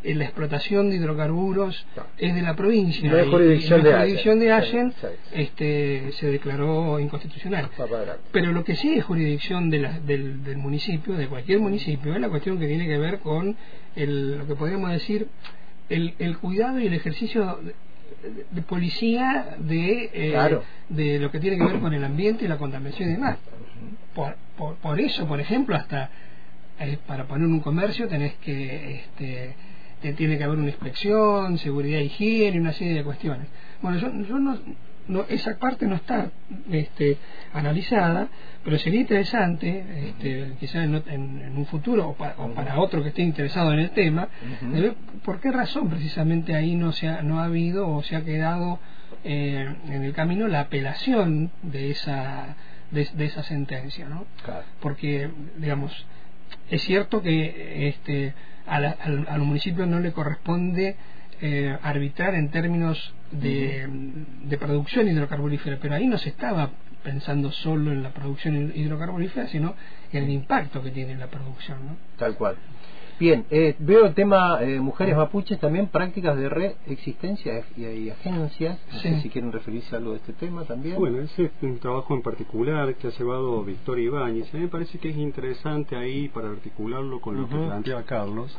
la 0.04 0.26
explotación 0.26 0.90
de 0.90 0.98
hidrocarburos 0.98 1.86
es 2.18 2.36
de 2.36 2.42
la 2.42 2.56
provincia. 2.56 3.12
La 3.12 3.26
jurisdicción, 3.26 3.84
de, 3.84 3.94
jurisdicción 3.94 4.40
de 4.40 4.52
Allen 4.52 4.94
este, 5.34 6.12
se 6.14 6.32
declaró 6.32 7.00
inconstitucional. 7.00 7.70
Pero 8.32 8.52
lo 8.52 8.64
que 8.64 8.76
sí 8.76 8.94
es 8.98 9.04
jurisdicción 9.04 9.70
de 9.70 9.90
del, 10.06 10.44
del, 10.44 10.58
municipio, 10.58 11.16
de 11.16 11.28
cualquier 11.28 11.60
municipio, 11.60 12.14
es 12.14 12.22
la 12.22 12.30
cuestión 12.30 12.60
que 12.60 12.68
tiene 12.68 12.88
que 12.88 12.98
ver 12.98 13.20
con 13.20 13.56
el, 13.96 14.38
lo 14.38 14.48
que 14.48 14.56
podríamos 14.56 14.92
decir 14.92 15.28
el, 15.90 16.14
el 16.20 16.38
cuidado 16.38 16.80
y 16.80 16.88
el 16.88 16.94
ejercicio 16.94 17.60
de, 18.52 18.62
policía 18.62 19.58
de, 19.60 20.10
eh, 20.14 20.60
de 20.90 21.20
lo 21.20 21.32
que 21.32 21.40
tiene 21.40 21.58
que 21.58 21.64
ver 21.64 21.80
con 21.80 21.94
el 21.94 22.04
ambiente 22.04 22.46
y 22.46 22.48
la 22.48 22.58
contaminación 22.58 23.10
y 23.10 23.12
demás. 23.14 23.38
Por, 24.14 24.36
por, 24.58 24.76
por 24.76 25.00
eso, 25.00 25.28
por 25.28 25.40
ejemplo, 25.40 25.76
hasta 25.76 26.10
eh, 26.80 26.98
para 27.08 27.26
poner 27.26 27.48
un 27.48 27.60
comercio 27.60 28.08
tenés 28.08 28.36
que 28.36 28.96
este, 28.96 29.56
tiene 30.02 30.38
que 30.38 30.44
haber 30.44 30.58
una 30.58 30.68
inspección, 30.68 31.58
seguridad, 31.58 32.00
higiene, 32.00 32.60
una 32.60 32.74
serie 32.74 32.94
de 32.94 33.04
cuestiones. 33.04 33.48
Bueno, 33.82 33.98
yo, 33.98 34.12
yo 34.24 34.40
no, 34.40 34.58
no, 35.08 35.26
esa 35.30 35.58
parte 35.58 35.86
no 35.86 35.96
está 35.96 36.30
este, 36.70 37.18
analizada, 37.54 38.28
pero 38.64 38.78
sería 38.78 39.02
interesante, 39.02 40.10
este, 40.10 40.54
quizás 40.60 40.84
en, 40.86 41.54
un 41.58 41.66
futuro 41.66 42.10
o, 42.10 42.14
para 42.16 42.80
otro 42.80 43.02
que 43.02 43.10
esté 43.10 43.22
interesado 43.22 43.74
en 43.74 43.80
el 43.80 43.92
tema, 43.92 44.28
ver 44.62 44.96
por 45.24 45.40
qué 45.40 45.52
razón 45.52 45.90
precisamente 45.90 46.56
ahí 46.56 46.76
no, 46.76 46.92
se 46.92 47.08
ha, 47.08 47.22
no 47.22 47.40
ha 47.40 47.46
habido 47.46 47.88
o 47.90 48.04
se 48.04 48.16
ha 48.16 48.24
quedado 48.24 48.80
eh, 49.24 49.76
en 49.88 50.04
el 50.04 50.14
camino 50.14 50.48
la 50.48 50.62
apelación 50.62 51.52
de 51.64 51.92
esa, 51.92 52.56
de, 52.92 53.26
esa 53.26 53.44
sentencia. 53.44 54.08
¿no? 54.10 54.26
Porque, 54.82 55.30
digamos, 55.58 56.06
es 56.70 56.82
cierto 56.84 57.22
que 57.22 57.88
este, 57.90 58.34
al, 58.66 59.26
al, 59.28 59.40
municipio 59.40 59.86
no 59.86 60.00
le 60.00 60.12
corresponde 60.12 60.96
eh, 61.42 61.78
arbitrar 61.82 62.36
en 62.36 62.50
términos 62.50 63.14
de, 63.32 63.88
de, 64.44 64.58
producción 64.58 65.08
hidrocarburífera, 65.08 65.78
pero 65.82 65.96
ahí 65.96 66.08
no 66.08 66.18
se 66.18 66.30
estaba 66.30 66.72
pensando 67.04 67.52
solo 67.52 67.92
en 67.92 68.04
la 68.04 68.10
producción 68.10 68.72
hidrocarburífera, 68.76 69.48
sino 69.48 69.76
en 70.12 70.24
el 70.24 70.30
impacto 70.30 70.82
que 70.82 70.92
tiene 70.92 71.16
la 71.16 71.28
producción. 71.28 71.86
¿no? 71.86 71.98
Tal 72.18 72.36
cual. 72.36 72.58
Bien, 73.20 73.46
eh, 73.50 73.76
veo 73.80 74.06
el 74.06 74.14
tema 74.14 74.60
eh, 74.62 74.80
mujeres 74.80 75.18
mapuches, 75.18 75.60
también 75.60 75.88
prácticas 75.88 76.38
de 76.38 76.50
reexistencia 76.50 77.66
y, 77.76 77.84
y 77.84 78.10
agencias. 78.12 78.78
No 78.94 79.00
sé 79.00 79.22
si 79.22 79.30
quieren 79.30 79.52
referirse 79.52 79.96
a 79.96 79.98
algo 79.98 80.12
de 80.12 80.18
este 80.18 80.34
tema 80.34 80.66
también. 80.66 80.98
Bueno, 80.98 81.20
ese 81.22 81.46
es 81.46 81.52
un 81.62 81.80
trabajo 81.80 82.14
en 82.14 82.22
particular 82.22 82.94
que 82.96 83.08
ha 83.08 83.12
llevado 83.12 83.64
Victoria 83.64 84.06
Ibáñez. 84.06 84.54
A 84.54 84.58
mí 84.58 84.64
me 84.64 84.70
parece 84.70 85.00
que 85.00 85.10
es 85.10 85.18
interesante 85.18 85.96
ahí 85.96 86.30
para 86.30 86.50
articularlo 86.50 87.20
con 87.20 87.42
lo 87.42 87.50
que 87.50 87.56
plantea 87.56 88.04
Carlos, 88.04 88.56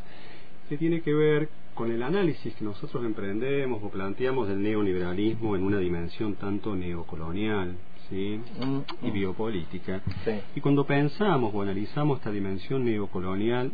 que 0.69 0.77
tiene 0.77 1.03
que 1.03 1.15
ver 1.15 1.49
con 1.75 1.93
el 1.93 2.03
análisis 2.03 2.53
que 2.57 2.65
nosotros 2.65 3.05
emprendemos 3.05 3.81
o 3.85 3.89
planteamos 3.91 4.49
del 4.49 4.61
neoliberalismo 4.61 5.55
en 5.55 5.63
una 5.63 5.79
dimensión 5.79 6.35
tanto 6.35 6.75
neocolonial, 6.75 7.77
¿sí? 8.11 8.41
Mm, 8.59 9.07
y 9.07 9.11
mm. 9.11 9.13
biopolítica. 9.13 10.03
Y 10.57 10.61
cuando 10.61 10.85
pensamos 10.85 11.55
o 11.55 11.63
analizamos 11.63 12.19
esta 12.19 12.33
dimensión 12.33 12.85
neocolonial 12.85 13.71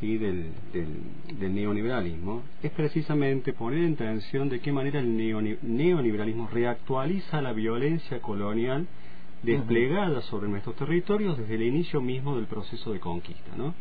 ¿sí? 0.00 0.18
del, 0.18 0.46
del, 0.72 1.54
neoliberalismo 1.54 2.42
es 2.62 2.70
precisamente 2.72 3.52
poner 3.52 3.84
en 3.84 3.96
tensión 3.96 4.48
de 4.48 4.60
qué 4.60 4.72
manera 4.72 5.00
el 5.00 5.16
neoliberalismo 5.62 6.48
reactualiza 6.48 7.40
la 7.42 7.52
violencia 7.52 8.20
colonial 8.20 8.86
desplegada 9.42 10.20
sobre 10.22 10.48
nuestros 10.48 10.76
territorios 10.76 11.38
desde 11.38 11.54
el 11.54 11.62
inicio 11.62 12.00
mismo 12.00 12.36
del 12.36 12.46
proceso 12.46 12.92
de 12.92 13.00
conquista, 13.00 13.56
¿no? 13.56 13.74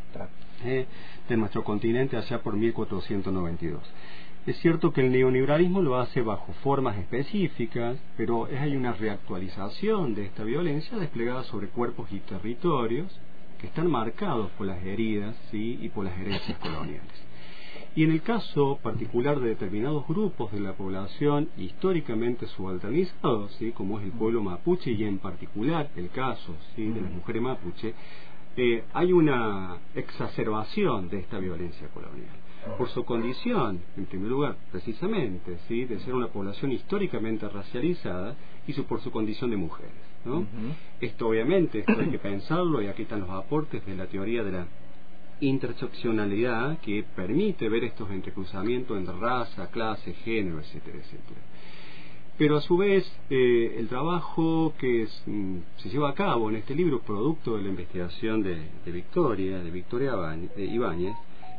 Eh, 0.63 0.86
de 1.27 1.38
nuestro 1.38 1.63
continente 1.63 2.17
allá 2.17 2.41
por 2.41 2.55
1492. 2.55 3.81
Es 4.45 4.57
cierto 4.59 4.93
que 4.93 5.01
el 5.01 5.12
neoliberalismo 5.12 5.81
lo 5.81 6.00
hace 6.00 6.21
bajo 6.21 6.53
formas 6.63 6.97
específicas, 6.97 7.97
pero 8.15 8.45
hay 8.45 8.75
una 8.75 8.93
reactualización 8.93 10.15
de 10.15 10.25
esta 10.25 10.43
violencia 10.43 10.97
desplegada 10.97 11.43
sobre 11.43 11.67
cuerpos 11.67 12.12
y 12.12 12.19
territorios 12.19 13.19
que 13.59 13.67
están 13.67 13.89
marcados 13.89 14.49
por 14.51 14.67
las 14.67 14.83
heridas 14.83 15.35
¿sí? 15.51 15.77
y 15.81 15.89
por 15.89 16.05
las 16.05 16.17
herencias 16.19 16.57
coloniales. 16.59 17.27
Y 17.95 18.03
en 18.03 18.11
el 18.11 18.21
caso 18.21 18.79
particular 18.83 19.39
de 19.39 19.49
determinados 19.49 20.07
grupos 20.07 20.51
de 20.51 20.59
la 20.59 20.73
población 20.73 21.49
históricamente 21.57 22.45
subalternizados, 22.47 23.51
¿sí? 23.53 23.71
como 23.71 23.99
es 23.99 24.05
el 24.05 24.11
pueblo 24.11 24.43
mapuche 24.43 24.91
y 24.91 25.03
en 25.03 25.17
particular 25.17 25.89
el 25.95 26.09
caso 26.09 26.55
¿sí? 26.75 26.87
de 26.87 27.01
las 27.01 27.11
mujeres 27.11 27.41
mapuche, 27.41 27.93
eh, 28.55 28.83
hay 28.93 29.11
una 29.11 29.77
exacerbación 29.95 31.09
de 31.09 31.19
esta 31.19 31.39
violencia 31.39 31.87
colonial 31.89 32.47
por 32.77 32.89
su 32.89 33.05
condición, 33.05 33.81
en 33.95 34.05
primer 34.05 34.29
lugar, 34.29 34.57
precisamente, 34.71 35.57
¿sí? 35.67 35.85
de 35.85 35.99
ser 36.01 36.13
una 36.13 36.27
población 36.27 36.71
históricamente 36.71 37.47
racializada 37.47 38.35
y 38.67 38.73
su, 38.73 38.85
por 38.85 39.01
su 39.01 39.11
condición 39.11 39.51
de 39.51 39.57
mujeres. 39.57 40.06
¿No? 40.25 40.45
Esto 41.00 41.27
obviamente 41.27 41.79
esto 41.79 42.00
hay 42.00 42.09
que 42.09 42.19
pensarlo 42.19 42.81
y 42.81 42.88
aquí 42.88 43.03
están 43.03 43.21
los 43.21 43.29
aportes 43.29 43.86
de 43.86 43.95
la 43.95 44.07
teoría 44.07 44.43
de 44.43 44.51
la 44.51 44.67
interseccionalidad 45.39 46.79
que 46.79 47.03
permite 47.15 47.69
ver 47.69 47.83
estos 47.83 48.09
entrecruzamientos 48.12 48.97
entre 48.97 49.15
raza, 49.15 49.67
clase, 49.67 50.13
género, 50.13 50.59
etcétera, 50.59 50.97
etcétera. 50.97 51.41
Pero 52.38 52.57
a 52.57 52.62
su 52.62 52.77
vez, 52.77 53.03
eh, 53.31 53.75
el 53.79 53.88
trabajo 53.88 54.74
que 54.77 55.07
mm, 55.25 55.57
se 55.77 55.89
lleva 55.89 56.09
a 56.09 56.13
cabo 56.13 56.50
en 56.50 56.57
este 56.57 56.75
libro, 56.75 57.01
producto 57.01 57.57
de 57.57 57.63
la 57.63 57.69
investigación 57.69 58.43
de, 58.43 58.69
Victoria, 58.91 59.57
de 59.57 59.71
Victoria 59.71 60.13
Ibáñez, 60.55 61.15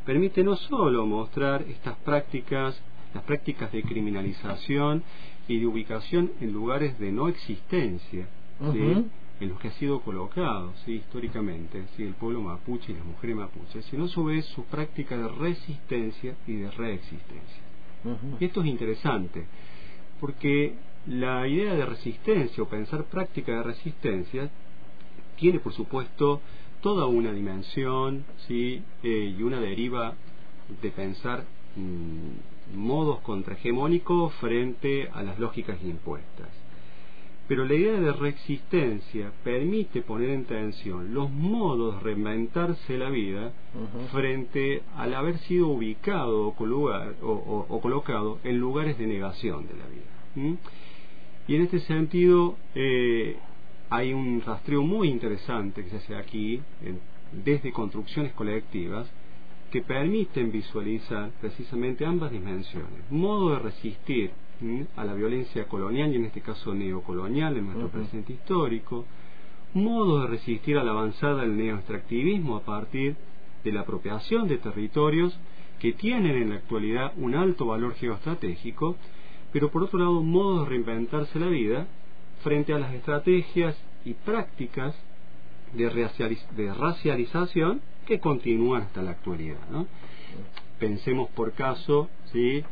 permite 0.06 0.44
no 0.44 0.54
solo 0.54 1.04
mostrar 1.04 1.62
estas 1.62 1.96
prácticas, 1.98 2.80
las 3.12 3.24
prácticas 3.24 3.72
de 3.72 3.82
criminalización 3.82 5.02
y 5.48 5.58
de 5.58 5.66
ubicación 5.66 6.30
en 6.40 6.52
lugares 6.52 6.96
de 7.00 7.10
no 7.10 7.28
existencia, 7.28 8.28
en 8.60 9.48
los 9.48 9.58
que 9.60 9.68
ha 9.68 9.72
sido 9.72 10.00
colocado 10.00 10.72
¿sí? 10.84 10.94
históricamente 10.94 11.84
¿sí? 11.96 12.02
el 12.02 12.14
pueblo 12.14 12.40
mapuche 12.40 12.92
y 12.92 12.96
las 12.96 13.04
mujeres 13.04 13.36
mapuches, 13.36 13.84
sino 13.86 14.08
su 14.08 14.24
vez 14.24 14.44
su 14.46 14.64
práctica 14.64 15.16
de 15.16 15.28
resistencia 15.28 16.34
y 16.46 16.56
de 16.56 16.70
reexistencia. 16.70 17.62
Y 18.40 18.44
esto 18.44 18.60
es 18.62 18.66
interesante, 18.68 19.46
porque 20.20 20.74
la 21.06 21.46
idea 21.46 21.74
de 21.74 21.84
resistencia 21.84 22.62
o 22.62 22.68
pensar 22.68 23.04
práctica 23.04 23.52
de 23.52 23.62
resistencia 23.62 24.50
tiene, 25.36 25.60
por 25.60 25.72
supuesto, 25.72 26.40
toda 26.80 27.06
una 27.06 27.32
dimensión 27.32 28.24
¿sí? 28.46 28.82
Eh, 29.02 29.34
y 29.36 29.42
una 29.42 29.60
deriva 29.60 30.14
de 30.82 30.90
pensar 30.90 31.44
mm, 31.76 32.76
modos 32.78 33.20
contrahegemónicos 33.20 34.32
frente 34.34 35.08
a 35.12 35.22
las 35.22 35.38
lógicas 35.38 35.82
impuestas. 35.82 36.48
Pero 37.48 37.64
la 37.64 37.74
idea 37.74 37.98
de 37.98 38.12
reexistencia 38.12 39.32
permite 39.42 40.02
poner 40.02 40.28
en 40.30 40.44
tensión 40.44 41.14
los 41.14 41.30
modos 41.30 41.96
de 41.96 42.00
reinventarse 42.00 42.98
la 42.98 43.08
vida 43.08 43.52
frente 44.12 44.82
al 44.96 45.14
haber 45.14 45.38
sido 45.38 45.68
ubicado 45.68 46.48
o, 46.48 47.80
colocado 47.80 48.38
en 48.44 48.58
lugares 48.58 48.98
de 48.98 49.06
negación 49.06 49.66
de 49.66 49.74
la 49.74 49.86
vida. 49.86 50.58
Y 51.48 51.56
en 51.56 51.62
este 51.62 51.80
sentido, 51.80 52.56
eh, 52.74 53.38
hay 53.88 54.12
un 54.12 54.42
rastreo 54.42 54.82
muy 54.82 55.08
interesante 55.08 55.82
que 55.82 55.90
se 55.90 55.96
hace 55.96 56.16
aquí, 56.16 56.60
desde 57.32 57.72
construcciones 57.72 58.32
colectivas, 58.34 59.10
que 59.70 59.82
permiten 59.82 60.50
visualizar 60.50 61.30
precisamente 61.40 62.04
ambas 62.04 62.30
dimensiones. 62.30 63.10
Modo 63.10 63.50
de 63.50 63.58
resistir 63.58 64.30
a 64.96 65.04
la 65.04 65.14
violencia 65.14 65.68
colonial 65.68 66.12
y 66.12 66.16
en 66.16 66.24
este 66.24 66.40
caso 66.40 66.74
neocolonial 66.74 67.56
en 67.56 67.66
nuestro 67.66 67.88
presente 67.88 68.32
histórico, 68.32 69.04
modo 69.74 70.22
de 70.22 70.28
resistir 70.28 70.78
a 70.78 70.84
la 70.84 70.92
avanzada 70.92 71.42
del 71.42 71.56
neoextractivismo 71.56 72.56
a 72.56 72.62
partir 72.62 73.16
de 73.62 73.72
la 73.72 73.80
apropiación 73.80 74.48
de 74.48 74.58
territorios 74.58 75.38
que 75.78 75.92
tienen 75.92 76.36
en 76.36 76.50
la 76.50 76.56
actualidad 76.56 77.12
un 77.16 77.34
alto 77.34 77.66
valor 77.66 77.94
geoestratégico, 77.94 78.96
pero 79.52 79.70
por 79.70 79.84
otro 79.84 79.98
lado 79.98 80.22
modo 80.22 80.64
de 80.64 80.70
reinventarse 80.70 81.38
la 81.38 81.46
vida 81.46 81.86
frente 82.42 82.72
a 82.72 82.78
las 82.78 82.94
estrategias 82.94 83.76
y 84.04 84.14
prácticas 84.14 84.94
de, 85.74 85.88
racialización 86.74 87.80
que 88.08 88.18
continúan 88.20 88.82
hasta 88.84 89.02
la 89.02 89.10
actualidad. 89.10 89.58
Pensemos 90.80 91.28
por 91.30 91.52
caso, 91.52 92.08
¿sí? 92.32 92.64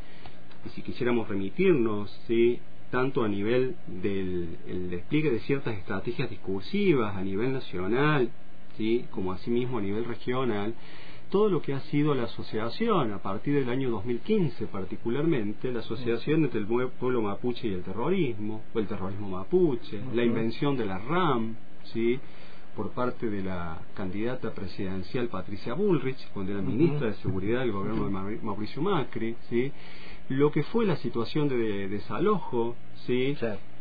y 0.65 0.69
si 0.71 0.81
quisiéramos 0.81 1.29
remitirnos 1.29 2.11
¿sí? 2.27 2.59
tanto 2.91 3.23
a 3.23 3.29
nivel 3.29 3.77
del 3.87 4.89
despliegue 4.89 5.31
de 5.31 5.41
ciertas 5.41 5.77
estrategias 5.77 6.31
discursivas 6.31 7.15
a 7.15 7.21
nivel 7.21 7.53
nacional, 7.53 8.31
¿sí? 8.79 9.05
como 9.11 9.33
asimismo 9.33 9.77
a 9.77 9.83
nivel 9.83 10.07
regional, 10.07 10.75
todo 11.29 11.51
lo 11.51 11.61
que 11.61 11.75
ha 11.75 11.81
sido 11.81 12.15
la 12.15 12.25
asociación 12.25 13.13
a 13.13 13.19
partir 13.19 13.57
del 13.57 13.69
año 13.69 13.91
2015 13.91 14.69
particularmente, 14.69 15.71
la 15.71 15.81
asociación 15.81 16.45
entre 16.45 16.61
el 16.61 16.67
pueblo 16.67 17.21
mapuche 17.21 17.69
y 17.69 17.75
el 17.75 17.83
terrorismo, 17.83 18.63
o 18.73 18.79
el 18.79 18.87
terrorismo 18.87 19.29
mapuche, 19.29 20.01
la 20.15 20.25
invención 20.25 20.79
de 20.79 20.87
la 20.87 20.97
RAM, 20.97 21.57
¿sí? 21.93 22.19
Por 22.77 22.91
parte 22.91 23.29
de 23.31 23.43
la 23.43 23.79
candidata 23.95 24.53
presidencial 24.53 25.29
Patricia 25.29 25.73
Bullrich, 25.75 26.29
cuando 26.33 26.53
era 26.53 26.61
ministra 26.61 27.09
de 27.09 27.15
Seguridad 27.15 27.61
del 27.61 27.73
gobierno 27.73 28.05
de 28.05 28.39
Mauricio 28.43 28.83
Macri, 28.83 29.35
¿sí? 29.49 29.73
lo 30.29 30.53
que 30.53 30.63
fue 30.65 30.85
la 30.85 30.97
situación 30.97 31.49
de 31.49 31.89
desalojo 31.89 32.77
¿sí? 33.07 33.37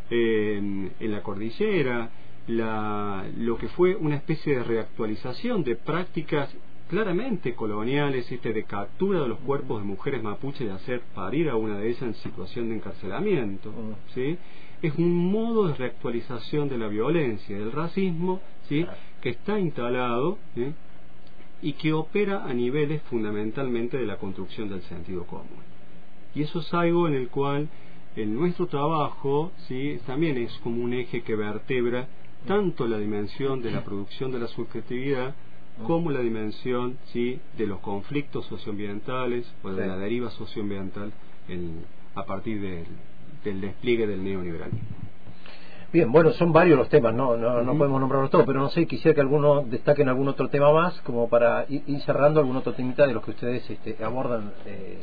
En, 0.10 0.94
en, 1.00 1.12
la 1.12 1.22
cordillera, 1.22 2.10
la, 2.48 3.26
lo 3.38 3.58
que 3.58 3.68
fue 3.70 3.96
una 3.96 4.16
especie 4.16 4.56
de 4.56 4.64
reactualización 4.64 5.64
de 5.64 5.76
prácticas 5.76 6.56
claramente 6.88 7.56
coloniales, 7.56 8.32
este 8.32 8.54
de 8.54 8.64
captura 8.64 9.22
de 9.22 9.28
los 9.28 9.40
cuerpos 9.40 9.82
de 9.82 9.88
mujeres 9.88 10.22
mapuche 10.22 10.64
de 10.64 10.72
hacer 10.72 11.02
parir 11.16 11.50
a 11.50 11.56
una 11.56 11.80
de 11.80 11.90
ellas 11.90 12.04
en 12.04 12.14
situación 12.16 12.70
de 12.70 12.76
encarcelamiento. 12.76 13.74
¿sí? 14.14 14.38
es 14.82 14.94
un 14.98 15.32
modo 15.32 15.68
de 15.68 15.76
reactualización 15.76 16.70
de 16.70 16.78
la 16.78 16.88
violencia, 16.88 17.58
del 17.58 17.72
racismo, 17.72 18.42
¿sí? 18.68 18.86
que 19.22 19.30
está 19.30 19.60
instalado 19.60 20.38
y 21.62 21.74
que 21.74 21.94
opera 21.94 22.46
a 22.46 22.54
niveles 22.54 23.02
fundamentalmente 23.04 23.98
de 23.98 24.06
la 24.06 24.18
construcción 24.18 24.70
del 24.70 24.82
sentido 24.84 25.26
común. 25.26 25.64
Y 26.34 26.44
eso 26.44 26.60
es 26.60 26.74
algo 26.74 27.08
en 27.08 27.16
el 27.16 27.30
cual 27.30 27.70
en 28.16 28.36
nuestro 28.36 28.68
trabajo 28.68 29.52
¿sí? 29.68 30.00
también 30.06 30.38
es 30.38 30.54
como 30.60 30.84
un 30.84 30.94
eje 30.94 31.22
que 31.22 31.36
vertebra 31.36 32.08
tanto 32.48 32.88
la 32.88 32.98
dimensión 32.98 33.62
de 33.62 33.72
la 33.72 33.84
producción 33.84 34.32
de 34.32 34.40
la 34.40 34.48
subjetividad 34.48 35.34
como 35.86 36.12
la 36.12 36.22
dimensión 36.22 36.98
¿sí? 37.12 37.40
de 37.58 37.68
los 37.68 37.80
conflictos 37.80 38.46
socioambientales 38.46 39.46
o 39.64 39.72
de 39.72 39.88
la 39.88 39.98
deriva 39.98 40.30
socioambiental 40.32 41.12
en, 41.50 41.86
a 42.16 42.26
partir 42.26 42.62
del, 42.62 43.62
despliegue 43.62 44.08
del 44.08 44.24
neoliberalismo. 44.24 45.06
Bien, 45.96 46.12
bueno, 46.12 46.34
son 46.34 46.52
varios 46.52 46.78
los 46.78 46.90
temas, 46.90 47.14
no, 47.14 47.38
no, 47.38 47.78
podemos 47.78 48.02
nombrarlos 48.02 48.30
todos, 48.30 48.46
pero 48.46 48.60
no 48.60 48.68
sé, 48.68 48.86
quisiera 48.86 49.16
que 49.16 49.22
alguno 49.22 49.62
destaquen 49.62 50.10
algún 50.10 50.28
otro 50.28 50.50
tema 50.50 50.70
más, 50.74 50.94
como 51.04 51.30
para 51.30 51.66
ir, 51.70 52.02
cerrando 52.02 52.42
algún 52.42 52.58
otro 52.58 52.74
temita 52.74 53.08
de 53.08 53.14
los 53.14 53.24
que 53.24 53.32
ustedes 53.32 53.70
este, 53.70 54.04
abordan 54.04 54.52
eh, 54.66 55.00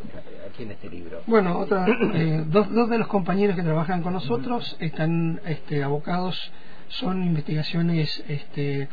aquí 0.50 0.64
en 0.64 0.72
este 0.72 0.90
libro. 0.90 1.22
Bueno, 1.26 1.58
otra, 1.58 1.86
eh, 1.88 2.44
dos, 2.46 2.70
dos 2.70 2.90
de 2.90 2.98
los 2.98 3.06
compañeros 3.06 3.56
que 3.56 3.62
trabajan 3.62 4.02
con 4.02 4.12
nosotros 4.12 4.76
están 4.80 5.40
este, 5.46 5.82
abocados, 5.82 6.52
son 6.88 7.22
investigaciones 7.22 8.22
este, 8.28 8.86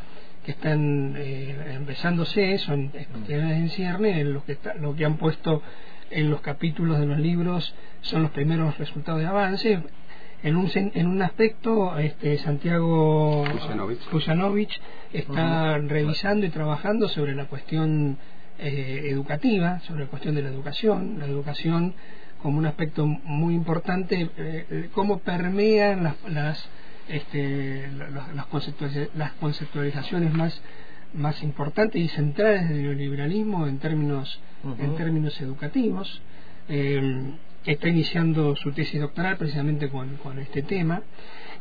que 0.46 0.52
están 0.52 1.16
eh, 1.18 1.74
empezándose, 1.74 2.56
son 2.60 2.92
especialidades 2.94 3.58
en 3.58 3.68
cierne, 3.68 4.20
en 4.22 4.32
lo 4.32 4.42
que, 4.42 4.56
lo 4.80 4.96
que 4.96 5.04
han 5.04 5.18
puesto 5.18 5.60
en 6.08 6.30
los 6.30 6.40
capítulos 6.40 6.98
de 6.98 7.04
los 7.04 7.18
libros 7.18 7.74
son 8.00 8.22
los 8.22 8.30
primeros 8.30 8.78
resultados 8.78 9.20
de 9.20 9.26
avance. 9.26 9.82
En 10.42 10.56
un, 10.56 10.70
en 10.74 11.06
un 11.06 11.20
aspecto, 11.20 11.98
este, 11.98 12.38
Santiago 12.38 13.44
Kujanovich 14.10 14.80
está 15.12 15.76
revisando 15.78 16.46
y 16.46 16.48
trabajando 16.48 17.08
sobre 17.08 17.34
la 17.34 17.44
cuestión 17.44 18.16
eh, 18.58 19.02
educativa, 19.10 19.80
sobre 19.80 20.04
la 20.04 20.10
cuestión 20.10 20.34
de 20.34 20.42
la 20.42 20.48
educación, 20.48 21.18
la 21.18 21.26
educación 21.26 21.94
como 22.42 22.58
un 22.58 22.64
aspecto 22.64 23.06
muy 23.06 23.54
importante, 23.54 24.30
eh, 24.38 24.88
cómo 24.94 25.18
permean 25.18 26.04
las, 26.04 26.16
las 26.26 26.68
este, 27.08 27.90
las, 29.14 29.32
conceptualizaciones 29.40 30.32
más 30.32 30.62
más 31.12 31.42
importantes 31.42 32.00
y 32.00 32.08
centrales 32.08 32.68
del 32.68 32.82
neoliberalismo 32.82 33.66
en 33.66 33.78
términos 33.78 34.40
en 34.78 34.96
términos 34.96 35.38
educativos. 35.40 36.22
Eh, 36.68 37.34
está 37.64 37.88
iniciando 37.88 38.56
su 38.56 38.72
tesis 38.72 39.00
doctoral 39.00 39.36
precisamente 39.36 39.88
con, 39.88 40.16
con 40.16 40.38
este 40.38 40.62
tema 40.62 41.02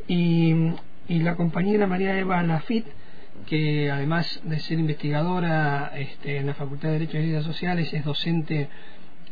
y 0.07 0.73
y 1.09 1.19
la 1.19 1.35
compañera 1.35 1.87
María 1.87 2.17
Eva 2.17 2.41
Lafitte, 2.43 2.87
que 3.47 3.89
además 3.89 4.39
de 4.43 4.59
ser 4.59 4.79
investigadora 4.79 5.91
este, 5.95 6.37
en 6.37 6.45
la 6.45 6.53
Facultad 6.53 6.89
de 6.89 6.99
Derecho 6.99 7.17
y 7.17 7.21
Ciencias 7.21 7.45
Sociales, 7.45 7.93
es 7.93 8.05
docente 8.05 8.69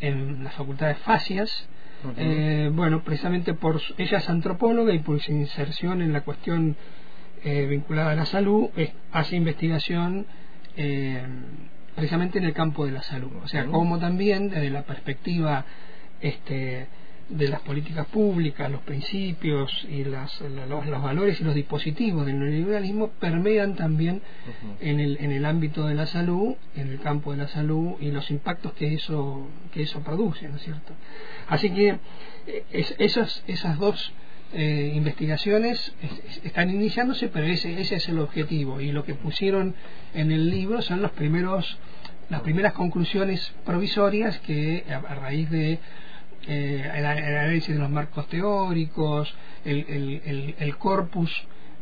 en 0.01 0.43
la 0.43 0.49
Facultad 0.49 0.87
de 0.87 0.95
Facias. 0.95 1.69
Eh, 2.17 2.69
bueno, 2.73 3.03
precisamente 3.03 3.53
por 3.53 3.79
ella 3.97 4.17
es 4.17 4.29
antropóloga 4.29 4.93
y 4.93 4.99
por 4.99 5.21
su 5.21 5.31
inserción 5.31 6.01
en 6.01 6.13
la 6.13 6.21
cuestión 6.21 6.75
eh, 7.43 7.67
vinculada 7.67 8.11
a 8.11 8.15
la 8.15 8.25
salud, 8.25 8.69
hace 9.11 9.35
investigación 9.35 10.25
eh, 10.75 11.23
precisamente 11.95 12.39
en 12.39 12.45
el 12.45 12.53
campo 12.53 12.87
de 12.87 12.91
la 12.91 13.03
salud. 13.03 13.31
O 13.43 13.47
sea, 13.47 13.65
como 13.65 13.99
también 13.99 14.49
desde 14.49 14.71
la 14.71 14.81
perspectiva 14.81 15.63
este, 16.21 16.87
de 17.29 17.49
las 17.49 17.59
políticas 17.61 18.07
públicas, 18.07 18.71
los 18.71 18.81
principios 18.81 19.85
y 19.89 20.03
las, 20.05 20.41
los, 20.41 21.01
valores 21.01 21.41
y 21.41 21.43
los 21.43 21.55
dispositivos 21.55 22.25
del 22.25 22.39
neoliberalismo 22.39 23.09
permean 23.19 23.75
también 23.75 24.21
en, 24.79 24.99
el, 24.99 25.17
en 25.19 25.31
el 25.31 25.45
ámbito 25.45 25.85
de 25.87 25.95
la 25.95 26.05
salud, 26.05 26.55
en 26.75 26.89
el 26.89 26.99
campo 26.99 27.31
de 27.31 27.37
la 27.37 27.47
salud 27.47 27.95
y 27.99 28.11
los 28.11 28.31
impactos 28.31 28.73
que 28.73 28.93
eso, 28.93 29.47
que 29.73 29.83
eso 29.83 30.01
produce, 30.01 30.47
¿no 30.47 30.55
es 30.55 30.63
cierto? 30.63 30.93
Así 31.47 31.69
que 31.71 31.99
eh, 32.47 32.63
esas, 32.71 33.43
esas 33.47 33.77
dos 33.77 34.13
eh, 34.53 34.93
investigaciones 34.95 35.93
están 36.45 36.69
iniciándose, 36.69 37.27
pero 37.27 37.45
ese, 37.47 37.81
ese 37.81 37.95
es 37.95 38.07
el 38.07 38.19
objetivo 38.19 38.79
y 38.79 38.93
lo 38.93 39.03
que 39.03 39.15
pusieron 39.15 39.75
en 40.13 40.31
el 40.31 40.49
libro 40.49 40.81
son 40.81 41.01
los 41.01 41.11
primeros 41.11 41.77
las 42.29 42.41
primeras 42.41 42.73
conclusiones 42.73 43.53
provisorias 43.65 44.37
que 44.39 44.83
a 44.89 45.15
raíz 45.15 45.49
de 45.49 45.79
eh, 46.47 46.89
el, 46.95 47.05
análisis 47.05 47.73
de 47.73 47.81
los 47.81 47.89
marcos 47.89 48.27
teóricos, 48.27 49.33
el, 49.65 50.53
el, 50.57 50.77
corpus 50.77 51.31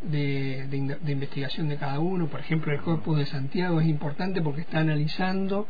de, 0.01 0.67
de, 0.69 1.11
investigación 1.11 1.69
de 1.69 1.77
cada 1.77 1.99
uno. 1.99 2.27
Por 2.27 2.39
ejemplo, 2.39 2.71
el 2.73 2.81
corpus 2.81 3.17
de 3.17 3.25
Santiago 3.25 3.79
es 3.81 3.87
importante 3.87 4.41
porque 4.41 4.61
está 4.61 4.79
analizando, 4.79 5.67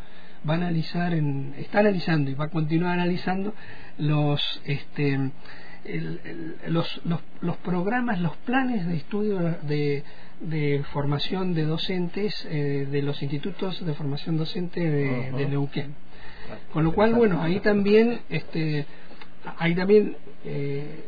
va 0.48 0.54
a 0.54 0.58
analizar, 0.58 1.14
en, 1.14 1.56
está 1.58 1.80
analizando 1.80 2.32
y 2.32 2.36
va 2.36 2.46
a 2.46 2.50
continuar 2.50 3.00
analizando 3.00 3.54
los, 3.98 4.62
este, 4.66 5.32
los, 6.68 7.02
los, 7.06 7.22
los, 7.42 7.58
programas, 7.58 8.20
los 8.20 8.36
planes 8.38 8.86
de 8.88 8.96
estudio 8.96 9.58
de, 9.64 10.04
de 10.40 10.84
formación 10.92 11.54
de 11.54 11.64
docentes 11.64 12.46
eh, 12.50 12.88
de 12.90 13.02
los 13.02 13.22
institutos 13.22 13.86
de 13.86 13.94
formación 13.94 14.38
docente 14.38 14.80
de, 14.80 15.32
de 15.32 15.48
Neuquén 15.48 15.96
con 16.72 16.84
lo 16.84 16.94
cual, 16.94 17.14
bueno, 17.14 17.42
ahí 17.42 17.60
también, 17.60 18.22
este, 18.30 18.86
ahí 19.58 19.76
también, 19.76 20.18
eh, 20.44 21.04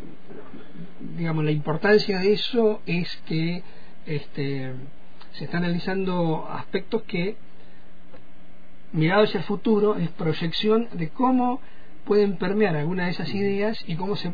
digamos, 1.18 1.44
la 1.44 1.52
importancia 1.52 2.20
de 2.20 2.34
eso 2.34 2.82
es 2.86 3.16
que 3.26 3.64
este, 4.06 4.74
se 5.34 5.46
están 5.46 5.64
analizando 5.64 6.48
aspectos 6.50 7.04
que, 7.04 7.36
mirados 8.94 9.30
hacia 9.30 9.40
el 9.40 9.46
futuro, 9.46 9.96
es 9.96 10.10
proyección 10.12 10.88
de 10.94 11.10
cómo 11.10 11.62
pueden 12.06 12.38
permear 12.38 12.76
algunas 12.76 13.08
de 13.08 13.12
esas 13.12 13.34
ideas 13.34 13.84
y 13.86 13.96
cómo 13.96 14.16
se 14.16 14.34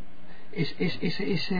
es, 0.55 0.75
es, 0.79 1.19
es, 1.19 1.51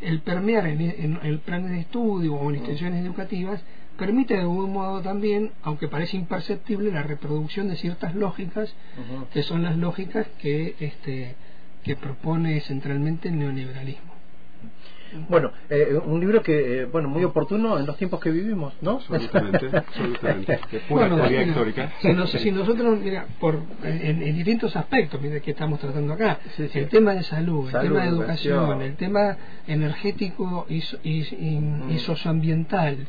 el 0.00 0.20
permear 0.20 0.66
en, 0.66 0.80
en, 0.80 1.18
el 1.22 1.38
plan 1.38 1.66
de 1.66 1.80
estudio 1.80 2.34
o 2.34 2.50
en 2.50 2.56
instituciones 2.56 3.04
educativas 3.04 3.62
permite 3.96 4.34
de 4.34 4.40
algún 4.40 4.72
modo 4.72 5.00
también, 5.02 5.52
aunque 5.62 5.88
parece 5.88 6.16
imperceptible, 6.16 6.90
la 6.90 7.02
reproducción 7.02 7.68
de 7.68 7.76
ciertas 7.76 8.14
lógicas, 8.14 8.74
que 9.32 9.42
son 9.42 9.62
las 9.62 9.76
lógicas 9.76 10.26
que, 10.38 10.76
este, 10.80 11.36
que 11.82 11.96
propone 11.96 12.60
centralmente 12.60 13.28
el 13.28 13.38
neoliberalismo. 13.38 14.14
Bueno, 15.28 15.52
eh, 15.70 15.98
un 16.04 16.20
libro 16.20 16.42
que, 16.42 16.82
eh, 16.82 16.84
bueno, 16.86 17.08
muy 17.08 17.24
oportuno 17.24 17.78
en 17.78 17.86
los 17.86 17.96
tiempos 17.96 18.20
que 18.20 18.30
vivimos, 18.30 18.74
¿no? 18.80 18.92
Absolutamente, 18.92 19.66
absolutamente. 19.76 20.58
bueno, 20.88 21.30
histórica. 21.30 21.92
Si, 22.00 22.50
nosotros, 22.50 22.98
mira, 23.00 23.26
por, 23.40 23.58
en, 23.82 24.20
distintos 24.34 24.74
aspectos 24.76 25.20
mira, 25.20 25.40
que 25.40 25.52
estamos 25.52 25.80
tratando 25.80 26.14
acá, 26.14 26.38
el 26.58 26.88
tema 26.88 27.14
de 27.14 27.22
salud, 27.22 27.66
el 27.74 27.82
tema 27.82 28.02
de 28.02 28.08
educación, 28.08 28.82
el 28.82 28.96
tema 28.96 29.36
energético 29.66 30.66
y, 30.68 30.82
y, 31.02 31.58
mm. 31.58 31.98
socioambiental, 31.98 33.06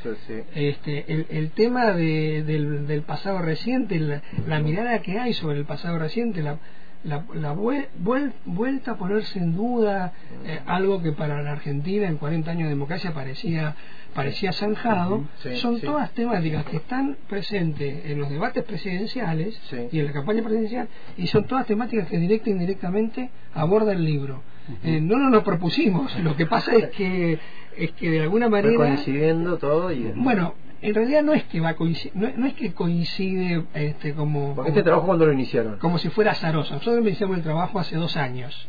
este, 0.54 1.06
el, 1.12 1.28
el 1.30 1.52
tema 1.52 1.92
de, 1.92 2.44
del, 2.44 2.88
del 2.88 3.02
pasado 3.02 3.40
reciente, 3.40 4.00
la, 4.00 4.22
la 4.48 4.60
mirada 4.60 5.00
que 5.02 5.20
hay 5.20 5.34
sobre 5.34 5.58
el 5.58 5.66
pasado 5.66 5.98
reciente, 5.98 6.42
la 6.42 6.58
la, 7.06 7.24
la 7.36 7.54
vuelta 7.54 8.92
a 8.92 8.98
ponerse 8.98 9.40
en 9.40 9.56
duda 9.56 10.14
eh, 10.44 10.60
algo 10.66 11.02
que 11.02 11.12
para 11.12 11.42
la 11.42 11.52
Argentina 11.52 12.08
en 12.08 12.18
40 12.18 12.52
años 12.52 12.64
de 12.64 12.70
democracia 12.70 13.14
parecía 13.14 13.76
parecía 14.14 14.54
zanjado, 14.54 15.26
son 15.58 15.82
todas 15.82 16.10
temáticas 16.12 16.64
que 16.66 16.78
están 16.78 17.18
presentes 17.28 18.06
en 18.06 18.18
los 18.18 18.30
debates 18.30 18.64
presidenciales 18.64 19.60
y 19.92 20.00
en 20.00 20.06
la 20.06 20.14
campaña 20.14 20.42
presidencial 20.42 20.88
y 21.18 21.28
son 21.28 21.44
todas 21.46 21.66
temáticas 21.66 22.08
que 22.08 22.18
directa 22.18 22.50
e 22.50 22.54
indirectamente 22.54 23.30
aborda 23.54 23.92
el 23.92 24.06
libro. 24.06 24.42
Eh, 24.84 25.02
no 25.02 25.18
nos 25.20 25.32
lo 25.32 25.44
propusimos, 25.44 26.18
lo 26.20 26.36
que 26.36 26.46
pasa 26.46 26.74
es 26.76 26.90
que 26.92 27.38
es 27.78 27.92
que 27.92 28.10
de 28.10 28.22
alguna 28.22 28.48
manera 28.48 28.78
coincidiendo 28.78 29.58
todo 29.58 29.92
y 29.92 30.14
bueno 30.16 30.56
en 30.88 30.96
realidad 30.96 31.24
no 31.24 31.34
es 31.34 31.44
que 31.46 31.60
va 31.60 31.76
no, 32.14 32.46
es 32.48 32.54
que 32.54 32.74
coincide 32.74 33.64
este 33.74 34.14
como 34.14 34.64
este 34.66 34.84
trabajo 34.84 35.08
cuando 35.08 35.26
lo 35.26 35.34
iniciaron 35.34 35.78
como 35.78 35.98
si 35.98 36.10
fuera 36.10 36.32
azaroso. 36.32 36.74
Nosotros 36.74 37.06
iniciamos 37.06 37.38
el 37.38 37.44
trabajo 37.44 37.80
hace 37.80 37.96
dos 37.96 38.16
años. 38.18 38.68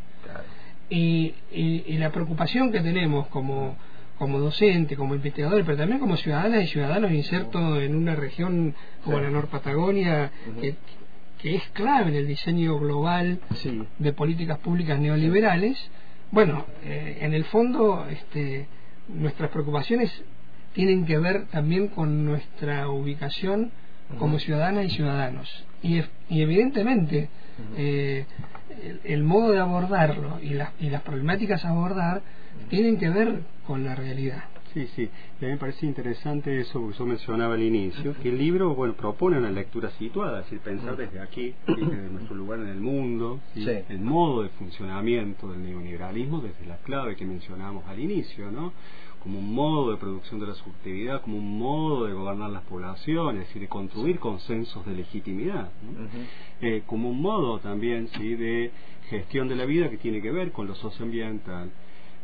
Y, 0.89 1.35
y, 1.51 1.99
la 1.99 2.11
preocupación 2.11 2.71
que 2.71 2.81
tenemos 2.81 3.27
como 3.27 3.77
como 4.19 4.39
docente, 4.39 4.97
como 4.97 5.15
investigador, 5.15 5.63
pero 5.65 5.77
también 5.77 5.99
como 5.99 6.17
ciudadanas 6.17 6.63
y 6.63 6.67
ciudadanos 6.69 7.11
insertos 7.11 7.83
en 7.83 7.95
una 7.95 8.15
región 8.15 8.75
como 9.05 9.21
la 9.21 9.29
Nor 9.29 9.49
Patagonia, 9.49 10.31
que, 10.61 10.77
que, 11.39 11.57
es 11.57 11.63
clave 11.73 12.11
en 12.11 12.17
el 12.17 12.27
diseño 12.27 12.79
global 12.79 13.41
de 13.99 14.13
políticas 14.15 14.59
públicas 14.59 14.99
neoliberales, 14.99 15.91
bueno, 16.31 16.65
eh, 16.83 17.19
en 17.21 17.35
el 17.35 17.45
fondo 17.45 18.07
este, 18.09 18.69
nuestras 19.09 19.51
preocupaciones 19.51 20.25
tienen 20.77 21.07
que 21.07 21.17
ver 21.17 21.47
también 21.47 21.89
con 21.89 22.27
nuestra 22.27 22.91
ubicación 22.91 23.71
como 24.19 24.39
ciudadanas 24.39 24.85
y 24.85 24.91
ciudadanos. 24.91 25.49
Y, 25.83 26.03
y 26.29 26.43
evidentemente 26.43 27.31
eh, 27.79 28.27
el, 29.05 29.23
modo 29.25 29.53
de 29.53 29.59
abordarlo 29.59 30.39
y, 30.43 30.53
y 30.85 30.91
las 30.91 31.03
problemáticas 31.03 31.65
a 31.65 31.71
abordar 31.71 32.21
tienen 32.69 32.99
que 32.99 33.09
ver 33.09 33.41
con 33.67 33.85
la 33.85 33.95
realidad. 33.95 34.45
Sí, 34.75 34.87
sí. 34.95 35.09
Y 35.41 35.45
a 35.47 35.49
mí 35.49 35.55
me 35.55 35.57
parece 35.57 35.87
interesante 35.87 36.61
eso 36.61 36.87
que 36.87 36.93
yo 36.93 37.07
mencionaba 37.07 37.55
al 37.55 37.63
inicio, 37.63 38.15
que 38.23 38.29
el 38.29 38.37
libro, 38.37 38.75
bueno, 38.75 38.93
propone 38.93 39.39
una 39.39 39.51
lectura 39.51 39.89
situada, 39.93 40.41
es 40.41 40.45
decir, 40.45 40.61
pensar 40.61 40.95
desde 40.99 41.19
aquí, 41.19 41.55
desde 41.67 42.11
nuestro 42.11 42.37
lugar 42.37 42.59
en 42.61 42.69
el 42.69 42.81
mundo, 42.83 43.41
el 43.55 44.01
modo 44.01 44.43
de 44.43 44.51
funcionamiento 44.51 45.51
del 45.51 45.63
neoliberalismo 45.63 46.43
desde 46.43 46.67
la 46.67 46.77
clave 46.77 47.17
que 47.17 47.25
mencionábamos 47.25 47.87
al 47.87 47.99
inicio, 47.99 48.51
¿no? 48.51 48.75
Como 49.27 49.41
un 49.41 49.55
modo 49.55 49.91
de 49.91 49.97
producción 49.97 50.39
de 50.39 50.47
la 50.47 50.55
subjetividad, 50.55 51.21
como 51.21 51.39
un 51.39 51.59
modo 51.59 52.07
de 52.07 52.13
gobernar 52.13 52.49
las 52.49 52.63
poblaciones 52.63 53.49
y 53.57 53.59
de 53.59 53.67
construir 53.67 54.21
consensos 54.21 54.87
de 54.87 54.95
legitimidad, 54.95 55.73
eh, 56.61 56.85
como 56.87 57.11
un 57.11 57.21
modo 57.21 57.59
también 57.59 58.09
¿sí? 58.17 58.37
de 58.37 58.71
gestión 59.11 59.49
de 59.49 59.57
la 59.57 59.65
vida 59.65 59.91
que 59.91 59.97
tiene 59.97 60.23
que 60.23 60.31
ver 60.31 60.53
con 60.53 60.69
lo 60.69 60.77
socioambiental. 60.77 61.73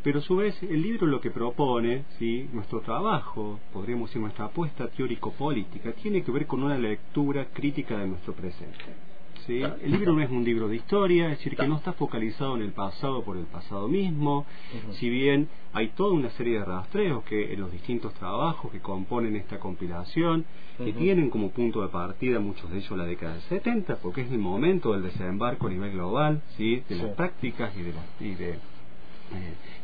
Pero 0.04 0.20
a 0.20 0.22
su 0.22 0.36
vez 0.36 0.56
el 0.62 0.80
libro 0.80 1.08
lo 1.08 1.20
que 1.20 1.32
propone, 1.32 2.04
¿sí? 2.20 2.48
nuestro 2.52 2.82
trabajo, 2.82 3.58
podríamos 3.72 4.08
decir 4.08 4.22
nuestra 4.22 4.44
apuesta 4.44 4.86
teórico-política, 4.86 5.90
tiene 6.00 6.22
que 6.22 6.30
ver 6.30 6.46
con 6.46 6.62
una 6.62 6.78
lectura 6.78 7.46
crítica 7.46 7.98
de 7.98 8.06
nuestro 8.06 8.32
presente. 8.32 9.11
El 9.48 9.90
libro 9.90 10.12
no 10.12 10.20
es 10.22 10.30
un 10.30 10.44
libro 10.44 10.68
de 10.68 10.76
historia, 10.76 11.24
es 11.24 11.38
decir, 11.38 11.56
que 11.56 11.66
no 11.66 11.76
está 11.76 11.92
focalizado 11.92 12.56
en 12.56 12.62
el 12.62 12.72
pasado 12.72 13.24
por 13.24 13.36
el 13.36 13.46
pasado 13.46 13.88
mismo, 13.88 14.46
si 14.92 15.08
bien 15.08 15.48
hay 15.72 15.88
toda 15.88 16.12
una 16.12 16.30
serie 16.30 16.58
de 16.58 16.64
rastreos 16.64 17.24
que 17.24 17.52
en 17.52 17.60
los 17.60 17.72
distintos 17.72 18.12
trabajos 18.14 18.70
que 18.70 18.80
componen 18.80 19.36
esta 19.36 19.58
compilación, 19.58 20.44
que 20.78 20.92
tienen 20.92 21.30
como 21.30 21.50
punto 21.50 21.82
de 21.82 21.88
partida 21.88 22.40
muchos 22.40 22.70
de 22.70 22.78
ellos 22.78 22.96
la 22.96 23.04
década 23.04 23.34
del 23.34 23.42
70, 23.42 23.96
porque 23.96 24.22
es 24.22 24.30
el 24.30 24.38
momento 24.38 24.92
del 24.92 25.02
desembarco 25.02 25.66
a 25.66 25.70
nivel 25.70 25.92
global, 25.92 26.42
¿sí? 26.56 26.82
de 26.88 26.96
las 26.96 27.14
prácticas 27.14 27.72
y, 27.76 27.82
de, 27.82 27.92
y 28.20 28.34
de, 28.34 28.50
eh, 28.50 28.58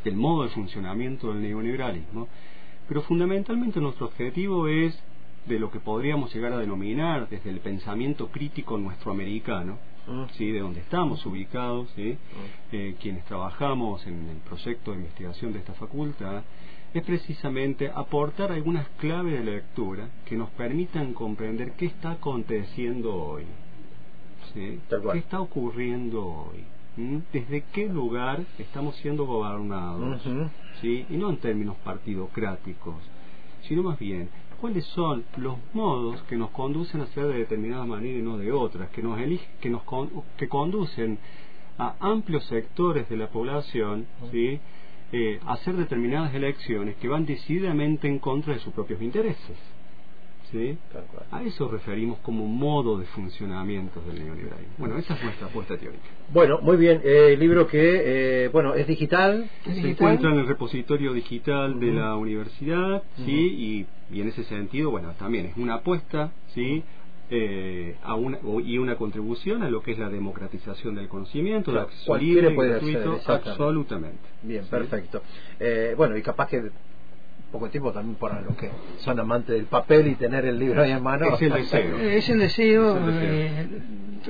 del 0.04 0.16
modo 0.16 0.44
de 0.44 0.50
funcionamiento 0.50 1.32
del 1.32 1.42
neoliberalismo, 1.42 2.28
pero 2.86 3.02
fundamentalmente 3.02 3.80
nuestro 3.80 4.06
objetivo 4.06 4.68
es 4.68 4.98
de 5.46 5.58
lo 5.58 5.70
que 5.70 5.80
podríamos 5.80 6.34
llegar 6.34 6.52
a 6.52 6.58
denominar 6.58 7.28
desde 7.28 7.50
el 7.50 7.60
pensamiento 7.60 8.28
crítico 8.28 8.76
nuestro 8.76 9.10
americano, 9.12 9.78
mm. 10.06 10.24
¿sí? 10.36 10.50
de 10.50 10.60
donde 10.60 10.80
estamos 10.80 11.24
ubicados, 11.26 11.88
¿sí? 11.96 12.12
Mm. 12.12 12.74
eh, 12.74 12.94
quienes 13.00 13.24
trabajamos 13.24 14.06
en 14.06 14.28
el 14.28 14.36
proyecto 14.38 14.92
de 14.92 14.98
investigación 14.98 15.52
de 15.52 15.60
esta 15.60 15.72
facultad, 15.74 16.42
es 16.94 17.02
precisamente 17.02 17.90
aportar 17.94 18.50
algunas 18.50 18.88
claves 18.98 19.32
de 19.34 19.44
lectura 19.44 20.08
que 20.24 20.36
nos 20.36 20.48
permitan 20.50 21.12
comprender 21.12 21.72
qué 21.72 21.86
está 21.86 22.12
aconteciendo 22.12 23.14
hoy, 23.14 23.44
¿sí? 24.54 24.80
qué 25.12 25.18
está 25.18 25.40
ocurriendo 25.40 26.24
hoy. 26.24 26.64
desde 27.32 27.64
qué 27.72 27.88
lugar 27.88 28.42
estamos 28.58 28.96
siendo 28.96 29.26
gobernados, 29.26 30.22
¿sí? 30.80 31.04
y 31.10 31.16
no 31.16 31.28
en 31.30 31.36
términos 31.36 31.76
partidocráticos, 31.84 32.96
sino 33.62 33.82
más 33.82 33.98
bien 33.98 34.30
cuáles 34.60 34.84
son 34.86 35.24
los 35.36 35.56
modos 35.72 36.22
que 36.22 36.36
nos 36.36 36.50
conducen 36.50 37.00
a 37.00 37.06
ser 37.08 37.26
de 37.28 37.38
determinada 37.38 37.84
manera 37.84 38.18
y 38.18 38.22
no 38.22 38.38
de 38.38 38.52
otras, 38.52 38.90
que 38.90 39.02
nos 39.02 39.18
que 39.60 39.70
nos 39.70 39.82
que 40.36 40.48
conducen 40.48 41.18
a 41.78 41.94
amplios 42.00 42.44
sectores 42.46 43.08
de 43.08 43.16
la 43.16 43.28
población, 43.28 44.06
¿sí? 44.32 44.60
Eh, 45.12 45.40
a 45.46 45.54
hacer 45.54 45.76
determinadas 45.76 46.34
elecciones 46.34 46.96
que 46.96 47.08
van 47.08 47.24
decididamente 47.24 48.08
en 48.08 48.18
contra 48.18 48.52
de 48.54 48.60
sus 48.60 48.74
propios 48.74 49.00
intereses. 49.00 49.56
¿Sí? 50.50 50.78
A 51.30 51.42
eso 51.42 51.68
referimos 51.68 52.18
como 52.20 52.46
modo 52.46 52.98
de 52.98 53.06
funcionamiento 53.06 54.00
del 54.02 54.24
neoliberalismo. 54.24 54.74
Bueno, 54.78 54.98
esa 54.98 55.14
es 55.14 55.24
nuestra 55.24 55.46
apuesta 55.46 55.76
teórica. 55.76 56.04
Bueno, 56.32 56.60
muy 56.60 56.76
bien. 56.76 57.00
Eh, 57.04 57.34
el 57.34 57.40
libro 57.40 57.66
que, 57.66 58.44
eh, 58.44 58.48
bueno, 58.48 58.74
es 58.74 58.86
digital. 58.86 59.50
Se 59.64 59.90
encuentra 59.90 60.30
en 60.30 60.38
el 60.38 60.46
repositorio 60.46 61.12
digital 61.12 61.78
de 61.78 61.92
la 61.92 62.16
universidad, 62.16 63.02
¿sí? 63.24 63.86
Y, 64.10 64.14
y, 64.14 64.20
en 64.20 64.28
ese 64.28 64.44
sentido, 64.44 64.90
bueno, 64.90 65.12
también 65.18 65.46
es 65.46 65.56
una 65.56 65.74
apuesta, 65.74 66.32
¿sí? 66.54 66.82
Eh, 67.30 67.94
a 68.04 68.14
una, 68.14 68.38
y 68.64 68.78
una 68.78 68.96
contribución 68.96 69.62
a 69.62 69.68
lo 69.68 69.82
que 69.82 69.92
es 69.92 69.98
la 69.98 70.08
democratización 70.08 70.94
del 70.94 71.08
conocimiento, 71.08 71.72
claro, 71.72 71.90
libre, 72.18 72.54
gratuito, 72.54 73.20
absolutamente. 73.26 74.18
Bien, 74.42 74.64
perfecto. 74.64 75.22
Eh, 75.60 75.92
bueno, 75.94 76.16
y 76.16 76.22
capaz 76.22 76.48
que 76.48 76.70
poco 77.50 77.68
tiempo 77.70 77.92
también 77.92 78.16
para 78.16 78.40
los 78.40 78.56
que 78.56 78.70
son 78.98 79.18
amantes 79.18 79.54
del 79.54 79.66
papel 79.66 80.08
y 80.08 80.14
tener 80.16 80.44
el 80.44 80.58
libro 80.58 80.82
ahí 80.82 80.92
en 80.92 81.02
mano. 81.02 81.34
Es 81.34 81.42
el 81.42 81.52
deseo. 81.52 81.98
Es 81.98 82.28
el 82.28 82.38
deseo. 82.38 82.98
Eh, 83.08 83.66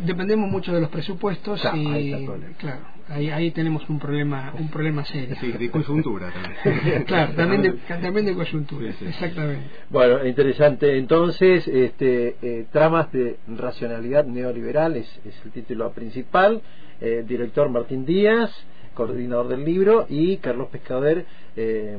dependemos 0.05 0.51
mucho 0.51 0.73
de 0.73 0.81
los 0.81 0.91
presupuestos 0.91 1.63
y 1.75 1.87
ahí 1.87 2.29
claro, 2.59 2.81
ahí, 3.09 3.31
ahí 3.31 3.51
tenemos 3.51 3.89
un 3.89 3.99
problema 3.99 4.53
un 4.59 4.69
problema 4.69 5.05
serio. 5.05 5.37
Sí, 5.41 5.53
de 5.53 5.71
coyuntura 5.71 6.31
también. 6.31 7.05
claro, 7.07 7.35
también 7.35 7.63
de, 7.63 7.73
también 7.73 8.27
de 8.27 8.35
coyuntura, 8.35 8.91
exactamente. 8.91 9.67
Bueno, 9.91 10.25
interesante. 10.27 10.97
Entonces, 10.97 11.67
este, 11.67 12.37
eh, 12.43 12.67
tramas 12.71 13.11
de 13.13 13.39
racionalidad 13.49 14.25
neoliberal 14.25 14.97
es, 14.97 15.09
es 15.25 15.35
el 15.45 15.53
título 15.53 15.91
principal. 15.93 16.63
Eh, 17.01 17.25
director 17.27 17.69
Martín 17.69 18.05
Díaz, 18.05 18.51
coordinador 18.95 19.49
del 19.49 19.65
libro, 19.65 20.07
y 20.09 20.39
Carlos 20.39 20.69
Pescader. 20.69 21.27
Eh, 21.57 21.97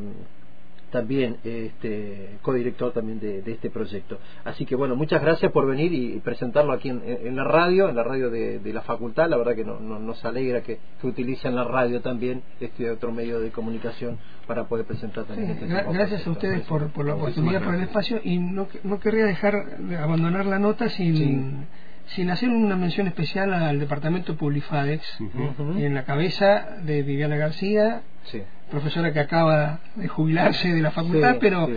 también 0.91 1.37
este, 1.43 2.37
codirector 2.41 2.93
también 2.93 3.19
de, 3.19 3.43
este 3.45 3.69
proyecto. 3.69 4.19
Así 4.43 4.65
que 4.65 4.75
bueno, 4.75 4.95
muchas 4.95 5.21
gracias 5.21 5.51
por 5.51 5.67
venir 5.67 5.93
y 5.93 6.19
presentarlo 6.19 6.73
aquí 6.73 6.89
en, 6.89 7.35
la 7.35 7.43
radio, 7.43 7.89
en 7.89 7.95
la 7.95 8.03
radio 8.03 8.29
de, 8.29 8.61
la 8.73 8.81
facultad. 8.81 9.29
La 9.29 9.37
verdad 9.37 9.55
que 9.55 9.65
no, 9.65 9.79
nos 9.79 10.23
alegra 10.25 10.61
que, 10.61 10.79
que, 11.01 11.07
utilicen 11.07 11.55
la 11.55 11.63
radio 11.63 12.01
también, 12.01 12.43
este 12.59 12.89
otro 12.89 13.11
medio 13.11 13.39
de 13.39 13.51
comunicación, 13.51 14.17
para 14.47 14.65
poder 14.67 14.85
presentar 14.85 15.25
también. 15.25 15.51
este 15.51 15.65
gracias 15.67 16.25
a 16.25 16.31
ustedes 16.31 16.61
por, 16.61 16.81
la 17.05 17.15
oportunidad, 17.15 17.63
por 17.63 17.75
el 17.75 17.81
espacio 17.81 18.19
y 18.23 18.37
no, 18.37 18.67
no 18.83 18.99
querría 18.99 19.25
dejar 19.25 19.77
de 19.79 19.97
abandonar 19.97 20.45
la 20.45 20.59
nota 20.59 20.89
sin... 20.89 21.67
sin 22.15 22.29
hacer 22.29 22.49
una 22.49 22.75
mención 22.75 23.07
especial 23.07 23.53
al 23.53 23.79
departamento 23.79 24.35
Publifadex, 24.35 25.03
en 25.77 25.93
la 25.93 26.03
cabeza 26.05 26.77
de 26.83 27.03
Viviana 27.03 27.37
García, 27.37 28.01
sí. 28.23 28.41
profesora 28.71 29.13
que 29.13 29.19
acaba 29.19 29.79
de 29.95 30.07
jubilarse 30.07 30.73
de 30.73 30.81
la 30.81 30.91
facultad, 30.91 31.37
pero 31.39 31.67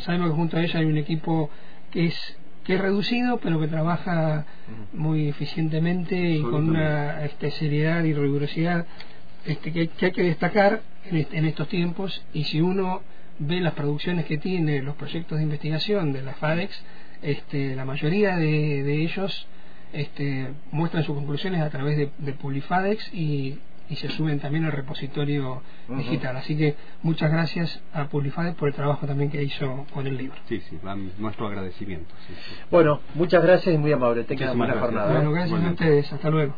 sabemos 0.00 0.30
que 0.30 0.36
junto 0.36 0.56
a 0.56 0.62
ella 0.62 0.80
hay 0.80 0.86
un 0.86 0.98
equipo 0.98 1.50
que 1.90 2.06
es 2.06 2.38
que 2.64 2.76
es 2.76 2.80
reducido, 2.80 3.38
pero 3.38 3.60
que 3.60 3.68
trabaja 3.68 4.46
muy 4.92 5.28
eficientemente 5.28 6.16
y 6.16 6.40
con 6.40 6.70
una 6.70 7.22
este, 7.24 7.50
seriedad 7.50 8.02
y 8.04 8.14
rigurosidad 8.14 8.86
este, 9.44 9.70
que, 9.70 9.90
hay 10.00 10.12
que 10.12 10.22
destacar 10.22 10.80
en, 11.10 11.44
estos 11.44 11.68
tiempos. 11.68 12.24
Y 12.32 12.44
si 12.44 12.62
uno 12.62 13.02
ve 13.38 13.60
las 13.60 13.74
producciones 13.74 14.24
que 14.24 14.38
tiene 14.38 14.80
los 14.80 14.96
proyectos 14.96 15.38
de 15.38 15.44
investigación 15.44 16.12
de 16.14 16.22
la 16.22 16.32
FADEX, 16.32 16.82
este, 17.24 17.74
la 17.74 17.84
mayoría 17.84 18.36
de, 18.36 19.02
ellos 19.02 19.46
este, 19.92 20.48
muestran 20.70 21.04
sus 21.04 21.14
conclusiones 21.14 21.60
a 21.60 21.70
través 21.70 21.96
de, 21.96 22.10
de 22.18 22.32
Publifadex 22.32 23.12
y 23.12 23.58
y 23.88 23.96
se 23.96 24.08
suben 24.08 24.40
también 24.40 24.64
al 24.64 24.72
repositorio 24.72 25.62
digital. 25.88 26.36
Así 26.36 26.56
que 26.56 26.76
muchas 27.02 27.30
gracias 27.30 27.80
a 27.92 28.06
Publifades 28.06 28.54
por 28.54 28.68
el 28.68 28.74
trabajo 28.74 29.06
también 29.06 29.30
que 29.30 29.42
hizo 29.42 29.86
con 29.92 30.06
el 30.06 30.16
libro. 30.16 30.36
Sí, 30.48 30.60
sí, 30.68 30.78
nuestro 31.18 31.46
agradecimiento. 31.46 32.14
Bueno, 32.70 33.00
muchas 33.14 33.42
gracias 33.42 33.74
y 33.74 33.78
muy 33.78 33.92
amable. 33.92 34.24
Tengan 34.24 34.56
buena 34.56 34.74
jornada. 34.78 35.12
Bueno, 35.12 35.32
gracias 35.32 35.62
a 35.62 35.70
ustedes. 35.70 36.12
Hasta 36.12 36.30
luego. 36.30 36.54